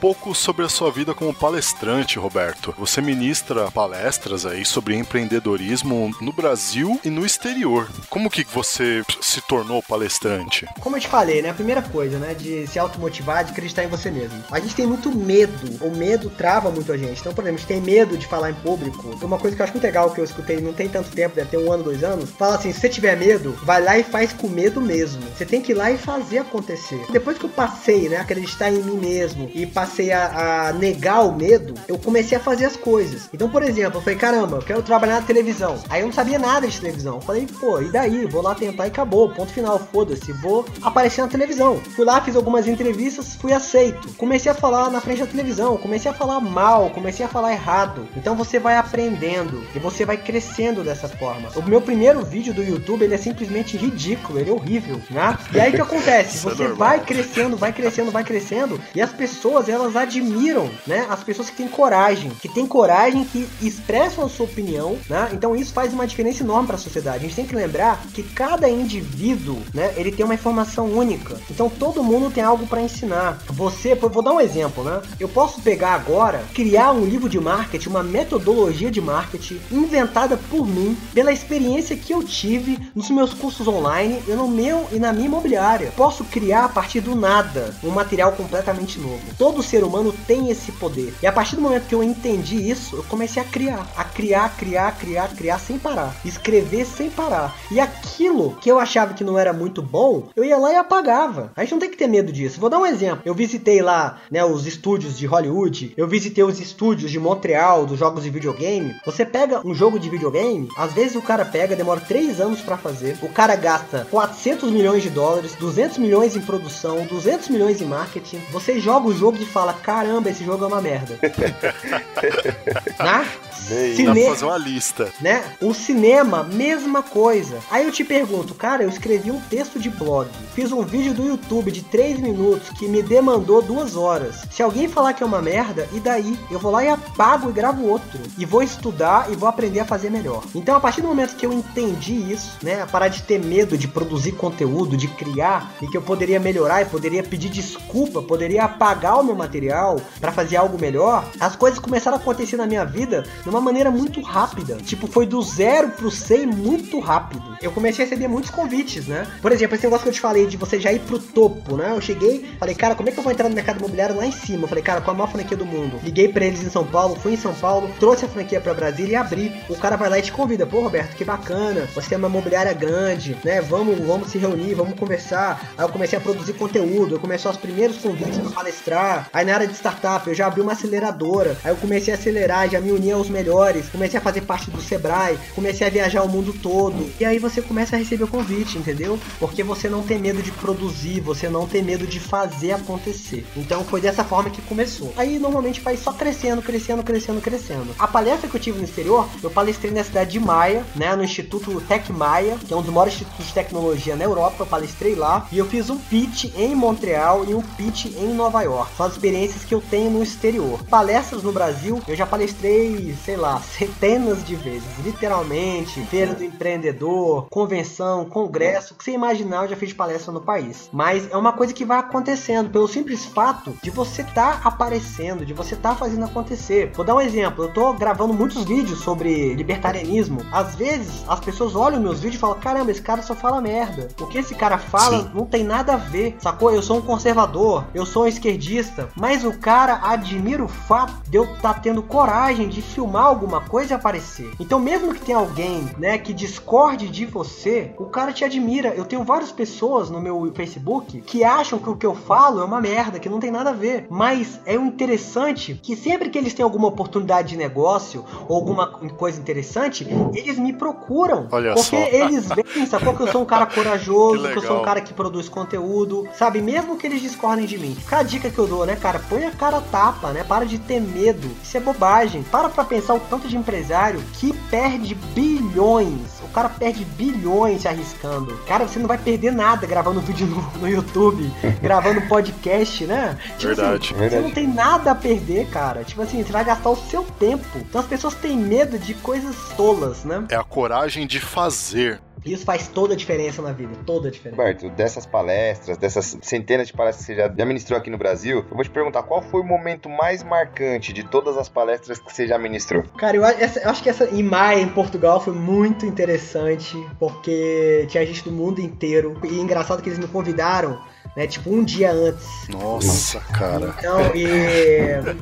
[0.00, 2.74] Pouco sobre a sua vida como palestrante, Roberto.
[2.78, 7.88] Você ministra palestras aí sobre empreendedorismo no Brasil e no exterior.
[8.08, 10.66] Como que você se tornou palestrante?
[10.80, 11.50] Como eu te falei, né?
[11.50, 12.34] A primeira coisa, né?
[12.34, 14.42] De se automotivar, de acreditar em você mesmo.
[14.50, 15.84] A gente tem muito medo.
[15.84, 17.20] O medo trava muito a gente.
[17.20, 19.18] Então, por exemplo, a gente tem medo de falar em público.
[19.22, 21.50] Uma coisa que eu acho muito legal que eu escutei não tem tanto tempo, deve
[21.50, 22.30] ter um ano, dois anos.
[22.30, 25.22] Fala assim: se você tiver medo, vai lá e faz com medo mesmo.
[25.36, 27.04] Você tem que ir lá e fazer acontecer.
[27.10, 28.18] Depois que eu passei, né?
[28.18, 32.66] Acreditar em mim mesmo e passei a, a, negar o medo, eu comecei a fazer
[32.66, 33.28] as coisas.
[33.32, 35.78] Então, por exemplo, eu falei, caramba, eu quero trabalhar na televisão.
[35.88, 37.16] Aí eu não sabia nada de televisão.
[37.16, 38.26] Eu falei, pô, e daí?
[38.26, 39.30] Vou lá tentar e acabou.
[39.30, 40.32] Ponto final, foda-se.
[40.32, 41.78] Vou aparecer na televisão.
[41.94, 44.12] Fui lá, fiz algumas entrevistas, fui aceito.
[44.14, 48.08] Comecei a falar na frente da televisão, comecei a falar mal, comecei a falar errado.
[48.16, 51.48] Então você vai aprendendo e você vai crescendo dessa forma.
[51.56, 55.36] O meu primeiro vídeo do YouTube, ele é simplesmente ridículo, ele é horrível, né?
[55.52, 56.46] E aí o que acontece?
[56.46, 61.06] É você vai crescendo, vai crescendo, vai crescendo e as pessoas pessoas elas admiram, né,
[61.08, 65.30] as pessoas que têm coragem, que têm coragem, que expressam a sua opinião, né?
[65.32, 67.18] Então isso faz uma diferença enorme para a sociedade.
[67.18, 71.36] A gente tem que lembrar que cada indivíduo, né, ele tem uma informação única.
[71.50, 73.38] Então todo mundo tem algo para ensinar.
[73.48, 75.00] Você, vou dar um exemplo, né?
[75.20, 80.66] Eu posso pegar agora, criar um livro de marketing, uma metodologia de marketing inventada por
[80.66, 85.12] mim, pela experiência que eu tive nos meus cursos online e no meu e na
[85.12, 85.92] minha imobiliária.
[85.96, 89.20] Posso criar a partir do nada um material completamente novo.
[89.38, 91.12] Todo ser humano tem esse poder.
[91.22, 94.56] E a partir do momento que eu entendi isso, eu comecei a criar, a criar,
[94.56, 97.56] criar, criar, criar sem parar, escrever sem parar.
[97.70, 101.52] E aquilo que eu achava que não era muito bom, eu ia lá e apagava.
[101.56, 102.60] A gente não tem que ter medo disso.
[102.60, 103.22] Vou dar um exemplo.
[103.24, 107.98] Eu visitei lá, né, os estúdios de Hollywood, eu visitei os estúdios de Montreal dos
[107.98, 108.94] jogos de videogame.
[109.04, 112.76] Você pega um jogo de videogame, às vezes o cara pega, demora 3 anos para
[112.76, 113.18] fazer.
[113.22, 118.40] O cara gasta 400 milhões de dólares, 200 milhões em produção, 200 milhões em marketing.
[118.52, 121.18] Você joga o jogo e fala: "Caramba, esse jogo é uma merda".
[123.00, 123.26] né?
[123.66, 124.06] Cine...
[124.06, 125.12] Dá pra fazer uma lista.
[125.20, 125.42] Né?
[125.60, 127.58] O cinema, mesma coisa.
[127.70, 131.26] Aí eu te pergunto, cara, eu escrevi um texto de blog, fiz um vídeo do
[131.26, 134.42] YouTube de 3 minutos que me demandou duas horas.
[134.50, 136.38] Se alguém falar que é uma merda, e daí?
[136.50, 138.20] Eu vou lá e apago e gravo outro.
[138.38, 140.44] E vou estudar e vou aprender a fazer melhor.
[140.54, 142.86] Então, a partir do momento que eu entendi isso, né?
[142.86, 146.86] Parar de ter medo de produzir conteúdo, de criar, e que eu poderia melhorar e
[146.86, 152.16] poderia pedir desculpa, poderia apagar o meu material para fazer algo melhor, as coisas começaram
[152.16, 154.76] a acontecer na minha vida numa uma maneira muito rápida.
[154.76, 157.56] Tipo, foi do zero pro 100 muito rápido.
[157.62, 159.26] Eu comecei a receber muitos convites, né?
[159.40, 161.90] Por exemplo, esse negócio que eu te falei de você já ir pro topo, né?
[161.90, 164.32] Eu cheguei, falei, cara, como é que eu vou entrar no mercado imobiliário lá em
[164.32, 164.64] cima?
[164.64, 165.98] Eu falei, cara, qual a maior franquia do mundo?
[166.02, 169.12] Liguei pra eles em São Paulo, fui em São Paulo, trouxe a franquia pra Brasília
[169.12, 169.52] e abri.
[169.68, 172.72] O cara vai lá e te convida, pô, Roberto, que bacana, você tem uma imobiliária
[172.72, 173.60] grande, né?
[173.62, 175.72] Vamos, vamos se reunir, vamos conversar.
[175.78, 179.30] Aí eu comecei a produzir conteúdo, eu comecei os primeiros convites pra palestrar.
[179.32, 181.56] Aí na área de startup, eu já abri uma aceleradora.
[181.64, 184.70] Aí eu comecei a acelerar, já me uni aos melhores melhores, comecei a fazer parte
[184.70, 187.08] do Sebrae, comecei a viajar o mundo todo.
[187.20, 189.18] E aí você começa a receber o convite, entendeu?
[189.38, 193.46] Porque você não tem medo de produzir, você não tem medo de fazer acontecer.
[193.56, 195.12] Então foi dessa forma que começou.
[195.16, 197.94] Aí normalmente vai só crescendo, crescendo, crescendo, crescendo.
[197.98, 201.22] A palestra que eu tive no exterior, eu palestrei na cidade de Maia, né, no
[201.22, 205.14] Instituto Tec Maia, que é um dos maiores institutos de tecnologia na Europa, eu palestrei
[205.14, 208.90] lá, e eu fiz um pitch em Montreal e um pitch em Nova York.
[208.96, 210.82] São as experiências que eu tenho no exterior.
[210.84, 216.42] Palestras no Brasil, eu já palestrei, sei sei lá, centenas de vezes, literalmente, feira do
[216.42, 220.88] empreendedor, convenção, congresso, que você imaginar, eu já fiz palestra no país.
[220.90, 225.44] Mas é uma coisa que vai acontecendo pelo simples fato de você estar tá aparecendo,
[225.44, 226.92] de você estar tá fazendo acontecer.
[226.94, 230.40] Vou dar um exemplo, eu tô gravando muitos vídeos sobre libertarianismo.
[230.50, 234.08] Às vezes as pessoas olham meus vídeos e falam: "Caramba, esse cara só fala merda".
[234.18, 235.30] O que esse cara fala Sim.
[235.34, 236.36] não tem nada a ver.
[236.38, 236.72] Sacou?
[236.72, 241.36] Eu sou um conservador, eu sou um esquerdista, mas o cara admira o fato de
[241.36, 244.50] eu estar tá tendo coragem de filmar alguma coisa e aparecer.
[244.58, 248.88] Então, mesmo que tenha alguém, né, que discorde de você, o cara te admira.
[248.88, 252.64] Eu tenho várias pessoas no meu Facebook que acham que o que eu falo é
[252.64, 254.06] uma merda, que não tem nada a ver.
[254.10, 258.86] Mas é um interessante que sempre que eles têm alguma oportunidade de negócio ou alguma
[258.86, 261.48] coisa interessante, eles me procuram.
[261.50, 262.16] Olha porque só.
[262.16, 263.14] eles veem, sacou?
[263.14, 266.28] Que eu sou um cara corajoso, que, que, eu sou um cara que produz conteúdo,
[266.34, 266.60] sabe?
[266.60, 267.94] Mesmo que eles discordem de mim.
[267.94, 269.20] Fica a dica que eu dou, né, cara?
[269.28, 270.44] Põe a cara tapa, né?
[270.44, 271.48] Para de ter medo.
[271.62, 272.42] Isso é bobagem.
[272.42, 276.40] Para pra pensar o tanto de empresário que perde bilhões.
[276.42, 278.56] O cara perde bilhões se arriscando.
[278.66, 281.50] Cara, você não vai perder nada gravando vídeo no, no YouTube,
[281.80, 283.38] gravando podcast, né?
[283.58, 284.42] Tipo verdade, assim, verdade.
[284.42, 286.04] Você não tem nada a perder, cara.
[286.04, 287.66] Tipo assim, você vai gastar o seu tempo.
[287.76, 290.44] Então as pessoas têm medo de coisas tolas, né?
[290.48, 292.20] É a coragem de fazer.
[292.46, 294.60] Isso faz toda a diferença na vida, toda a diferença.
[294.60, 298.74] Roberto, dessas palestras, dessas centenas de palestras que você já ministrou aqui no Brasil, eu
[298.74, 302.46] vou te perguntar qual foi o momento mais marcante de todas as palestras que você
[302.46, 303.02] já ministrou?
[303.18, 308.06] Cara, eu, essa, eu acho que essa em Maia, em Portugal, foi muito interessante, porque
[308.08, 309.38] tinha gente do mundo inteiro.
[309.44, 311.00] E engraçado que eles me convidaram
[311.34, 311.46] né?
[311.46, 312.46] Tipo, um dia antes.
[312.68, 313.94] Nossa, cara.
[313.98, 314.46] Então, e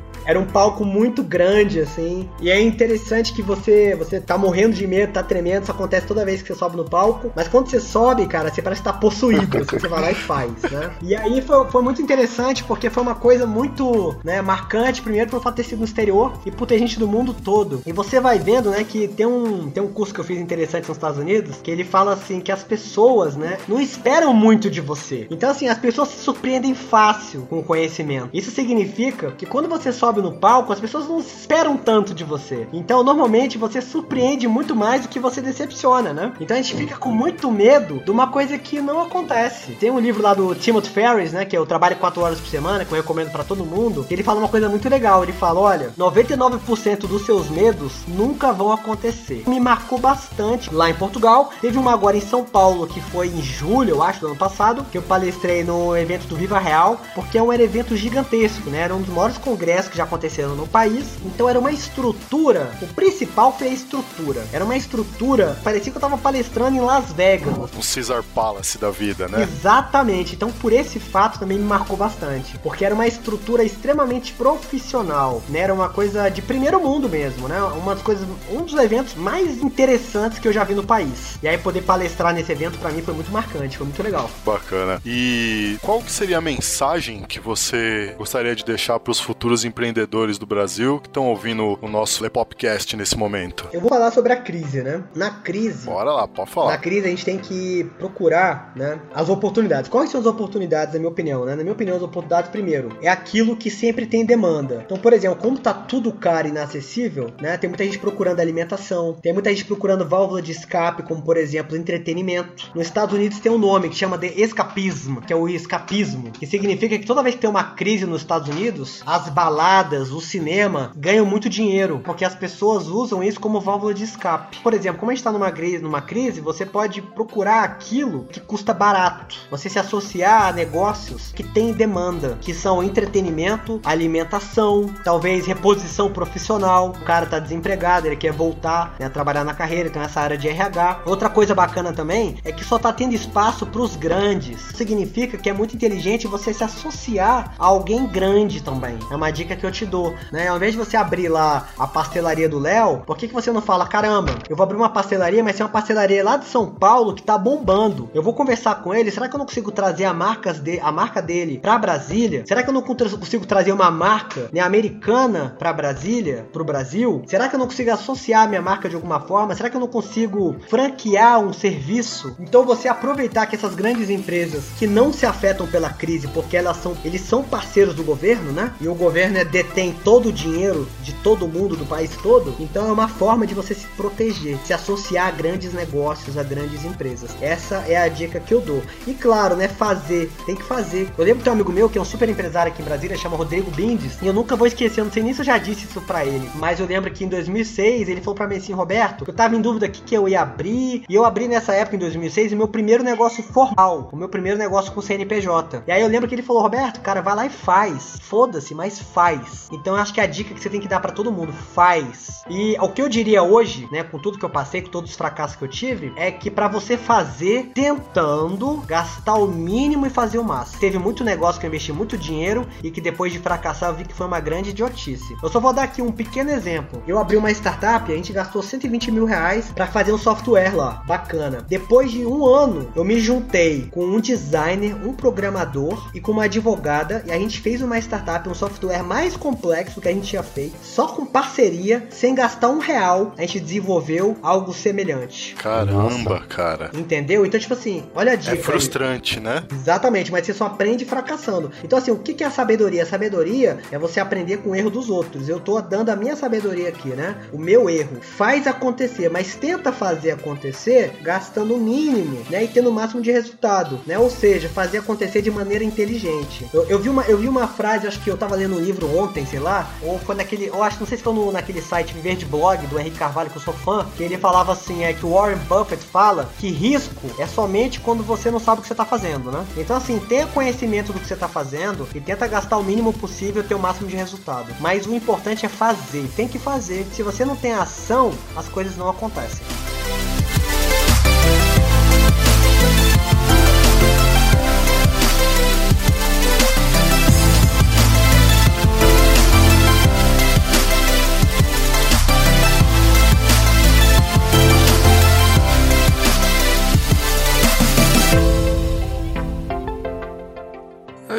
[0.26, 2.28] era um palco muito grande, assim.
[2.40, 6.24] E é interessante que você você tá morrendo de medo, tá tremendo, isso acontece toda
[6.24, 7.30] vez que você sobe no palco.
[7.34, 10.14] Mas quando você sobe, cara, você parece estar tá possuído, assim, você vai lá e
[10.14, 10.90] faz, né?
[11.02, 15.42] E aí foi, foi muito interessante, porque foi uma coisa muito né, marcante, primeiro por
[15.42, 17.82] fato ter sido no exterior e por ter gente do mundo todo.
[17.86, 20.88] E você vai vendo, né, que tem um, tem um curso que eu fiz interessante
[20.88, 24.80] nos Estados Unidos, que ele fala assim, que as pessoas, né, não esperam muito de
[24.80, 25.26] você.
[25.30, 28.30] Então, assim, as pessoas se surpreendem fácil com o conhecimento.
[28.32, 32.68] Isso significa que quando você sobe no palco, as pessoas não esperam tanto de você.
[32.72, 36.32] Então, normalmente, você surpreende muito mais do que você decepciona, né?
[36.40, 39.72] Então a gente fica com muito medo de uma coisa que não acontece.
[39.72, 41.44] Tem um livro lá do Timothy Ferris, né?
[41.44, 44.06] Que é o Trabalho 4 Horas por Semana, que eu recomendo para todo mundo.
[44.08, 45.24] Ele fala uma coisa muito legal.
[45.24, 49.42] Ele fala: olha, 99% dos seus medos nunca vão acontecer.
[49.48, 50.72] Me marcou bastante.
[50.72, 54.20] Lá em Portugal, teve uma agora em São Paulo, que foi em julho, eu acho,
[54.20, 57.96] do ano passado, que eu palestrei no evento do Viva Real, porque é um evento
[57.96, 58.80] gigantesco, né?
[58.80, 61.04] Era um dos maiores congressos que já aconteceram no país.
[61.24, 62.70] Então era uma estrutura.
[62.80, 64.46] O principal foi a estrutura.
[64.52, 67.54] Era uma estrutura, parecia que eu tava palestrando em Las Vegas.
[67.56, 69.42] Um Caesar Palace da vida, né?
[69.42, 70.34] Exatamente.
[70.34, 75.60] Então por esse fato também me marcou bastante, porque era uma estrutura extremamente profissional, né?
[75.60, 77.60] Era uma coisa de primeiro mundo mesmo, né?
[77.62, 81.38] Uma das coisas, um dos eventos mais interessantes que eu já vi no país.
[81.42, 84.30] E aí poder palestrar nesse evento para mim foi muito marcante, foi muito legal.
[84.44, 85.00] Bacana.
[85.04, 90.38] E qual que seria a mensagem que você gostaria de deixar para os futuros empreendedores
[90.38, 93.68] do Brasil que estão ouvindo o nosso Lepopcast nesse momento?
[93.72, 95.02] Eu vou falar sobre a crise, né?
[95.14, 95.86] Na crise.
[95.86, 96.72] Bora lá, pode falar.
[96.72, 99.90] Na crise a gente tem que procurar, né, as oportunidades.
[99.90, 101.54] Quais são as oportunidades, na minha opinião, né?
[101.54, 104.82] Na minha opinião, as oportunidades primeiro é aquilo que sempre tem demanda.
[104.84, 107.56] Então, por exemplo, como tá tudo caro e inacessível, né?
[107.56, 111.76] Tem muita gente procurando alimentação, tem muita gente procurando válvula de escape, como por exemplo,
[111.76, 112.70] entretenimento.
[112.74, 116.46] Nos Estados Unidos tem um nome que chama de escapismo, que é o escapismo, que
[116.46, 120.92] significa que toda vez que tem uma crise nos Estados Unidos, as baladas, o cinema
[120.96, 124.58] ganham muito dinheiro, porque as pessoas usam isso como válvula de escape.
[124.62, 128.40] Por exemplo, como a gente está numa crise, numa crise, você pode procurar aquilo que
[128.40, 129.36] custa barato.
[129.50, 136.90] Você se associar a negócios que têm demanda, que são entretenimento, alimentação, talvez reposição profissional.
[136.90, 140.38] O cara tá desempregado, ele quer voltar né, a trabalhar na carreira, então essa área
[140.38, 141.02] de RH.
[141.04, 144.60] Outra coisa bacana também é que só tá tendo espaço para os grandes.
[144.74, 148.98] Significa que é muito inteligente você se associar a alguém grande também.
[149.10, 150.48] É uma dica que eu te dou, né?
[150.48, 153.60] Ao invés de você abrir lá a pastelaria do Léo, por que, que você não
[153.60, 157.14] fala, caramba, eu vou abrir uma pastelaria, mas é uma pastelaria lá de São Paulo
[157.14, 158.08] que tá bombando.
[158.14, 160.90] Eu vou conversar com ele, será que eu não consigo trazer a, marcas de, a
[160.90, 162.44] marca dele pra Brasília?
[162.46, 167.22] Será que eu não consigo trazer uma marca né, americana pra Brasília, pro Brasil?
[167.26, 169.54] Será que eu não consigo associar a minha marca de alguma forma?
[169.54, 172.34] Será que eu não consigo franquear um serviço?
[172.38, 176.76] Então você aproveitar que essas grandes empresas que não se afetam pela crise, porque elas
[176.78, 178.72] são, eles são parceiros do governo, né?
[178.80, 182.54] E o governo é, detém todo o dinheiro de todo mundo, do país todo.
[182.58, 186.84] Então é uma forma de você se proteger, se associar a grandes negócios, a grandes
[186.84, 187.30] empresas.
[187.40, 188.82] Essa é a dica que eu dou.
[189.06, 189.68] E claro, né?
[189.68, 191.10] Fazer, tem que fazer.
[191.16, 193.16] Eu lembro que tem um amigo meu que é um super empresário aqui em Brasília,
[193.16, 195.58] chama Rodrigo Bindes, e eu nunca vou esquecer, eu não sei nem se eu já
[195.58, 198.72] disse isso pra ele, mas eu lembro que em 2006 ele falou pra mim assim,
[198.72, 201.96] Roberto, eu tava em dúvida aqui que eu ia abrir, e eu abri nessa época
[201.96, 205.84] em 2006 o meu primeiro negócio formal, o meu primeiro negócio com CNPJ.
[205.86, 208.18] E aí eu lembro que ele falou, Roberto, cara, vai lá e faz.
[208.20, 209.68] Foda-se, mas faz.
[209.72, 212.42] Então eu acho que a dica que você tem que dar para todo mundo, faz.
[212.48, 215.16] E o que eu diria hoje, né, com tudo que eu passei, com todos os
[215.16, 220.38] fracassos que eu tive, é que para você fazer tentando gastar o mínimo e fazer
[220.38, 220.80] o máximo.
[220.80, 224.04] Teve muito negócio que eu investi muito dinheiro e que depois de fracassar eu vi
[224.04, 225.36] que foi uma grande idiotice.
[225.42, 227.02] Eu só vou dar aqui um pequeno exemplo.
[227.06, 231.02] Eu abri uma startup a gente gastou 120 mil reais para fazer um software lá,
[231.06, 231.64] bacana.
[231.68, 236.44] Depois de um ano, eu me juntei com um designer, um programador e com uma
[236.44, 240.42] advogada e a gente fez uma startup, um software mais complexo que a gente tinha
[240.42, 245.54] feito, só com parceria, sem gastar um real, a gente desenvolveu algo semelhante.
[245.56, 246.46] Caramba, Nossa.
[246.46, 246.90] cara.
[246.94, 247.44] Entendeu?
[247.44, 248.54] Então, tipo assim, olha a dica.
[248.54, 249.44] É frustrante, aí.
[249.44, 249.64] né?
[249.72, 251.70] Exatamente, mas você só aprende fracassando.
[251.82, 253.02] Então, assim, o que é a sabedoria?
[253.02, 255.48] A sabedoria é você aprender com o erro dos outros.
[255.48, 257.36] Eu tô dando a minha sabedoria aqui, né?
[257.52, 258.18] O meu erro.
[258.20, 262.64] Faz acontecer, mas tenta fazer acontecer gastando o mínimo, né?
[262.64, 264.18] E tendo o máximo de resultado, né?
[264.18, 266.68] Ou seja, fazer acontecer de maneira inteligente.
[266.72, 269.18] Eu, eu vi, uma, eu vi uma frase, acho que eu tava lendo um livro
[269.18, 272.12] ontem, sei lá, ou foi naquele, ou acho, não sei se foi no, naquele site
[272.12, 275.14] Viver de Blog do Henrique Carvalho, que eu sou fã, que ele falava assim, é
[275.14, 278.88] que o Warren Buffett fala que risco é somente quando você não sabe o que
[278.88, 279.64] você tá fazendo, né?
[279.76, 283.62] Então assim, tenha conhecimento do que você tá fazendo e tenta gastar o mínimo possível
[283.62, 284.74] e ter o máximo de resultado.
[284.80, 287.06] Mas o importante é fazer, tem que fazer.
[287.12, 289.64] Se você não tem ação, as coisas não acontecem.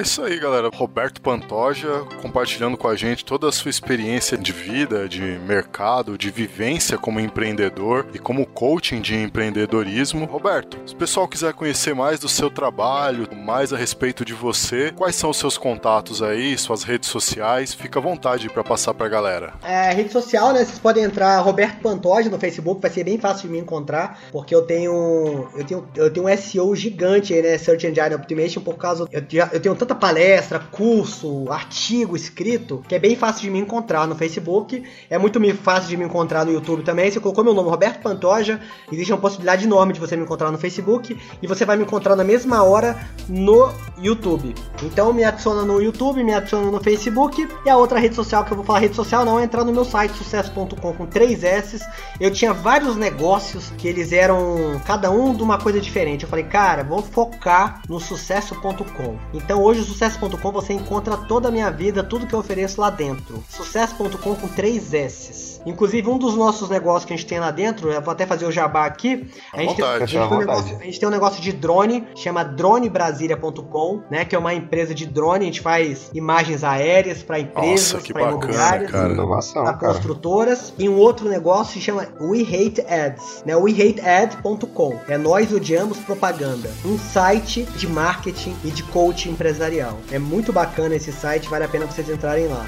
[0.05, 0.69] Isso aí, galera.
[0.71, 6.29] Roberto Pantoja compartilhando com a gente toda a sua experiência de vida, de mercado, de
[6.29, 10.25] vivência como empreendedor e como coaching de empreendedorismo.
[10.25, 14.91] Roberto, se o pessoal quiser conhecer mais do seu trabalho, mais a respeito de você,
[14.95, 17.73] quais são os seus contatos aí, suas redes sociais?
[17.73, 19.53] Fica à vontade para passar para a galera.
[19.63, 20.63] É, rede social, né?
[20.63, 24.53] Vocês podem entrar Roberto Pantoja no Facebook, vai ser bem fácil de me encontrar, porque
[24.53, 28.75] eu tenho eu tenho eu tenho um SEO gigante aí, né, Search Engine Optimization por
[28.75, 33.59] causa eu, eu tenho tanta palestra, curso, artigo escrito, que é bem fácil de me
[33.59, 37.09] encontrar no Facebook, é muito fácil de me encontrar no YouTube também.
[37.09, 38.59] Você colocou meu nome Roberto Pantoja,
[38.91, 42.15] existe uma possibilidade enorme de você me encontrar no Facebook e você vai me encontrar
[42.15, 44.53] na mesma hora no YouTube.
[44.83, 48.51] Então me adiciona no YouTube, me adiciona no Facebook e a outra rede social que
[48.51, 51.85] eu vou falar rede social não é entrar no meu site sucesso.com com três S.
[52.19, 56.23] Eu tinha vários negócios que eles eram cada um de uma coisa diferente.
[56.23, 59.17] Eu falei, cara, vou focar no sucesso.com.
[59.33, 63.43] Então hoje sucesso.com você encontra toda a minha vida, tudo que eu ofereço lá dentro.
[63.49, 65.44] Sucesso.com com três S.
[65.65, 68.45] Inclusive, um dos nossos negócios que a gente tem lá dentro, eu vou até fazer
[68.45, 69.27] o jabá aqui.
[69.53, 72.43] A gente, tem, a, gente um negócio, a gente, tem, um negócio, de drone, chama
[72.43, 74.25] dronebrasilia.com, né?
[74.25, 78.91] Que é uma empresa de drone, a gente faz imagens aéreas para empresas, para imobiliárias,
[78.91, 80.73] para construtoras.
[80.77, 83.55] E um outro negócio se chama We Hate Ads, né?
[83.55, 84.99] WeHateAd.com.
[85.07, 86.69] É nós odiamos propaganda.
[86.85, 89.97] Um site de marketing e de coaching empresarial.
[90.11, 92.65] É muito bacana esse site, vale a pena vocês entrarem lá.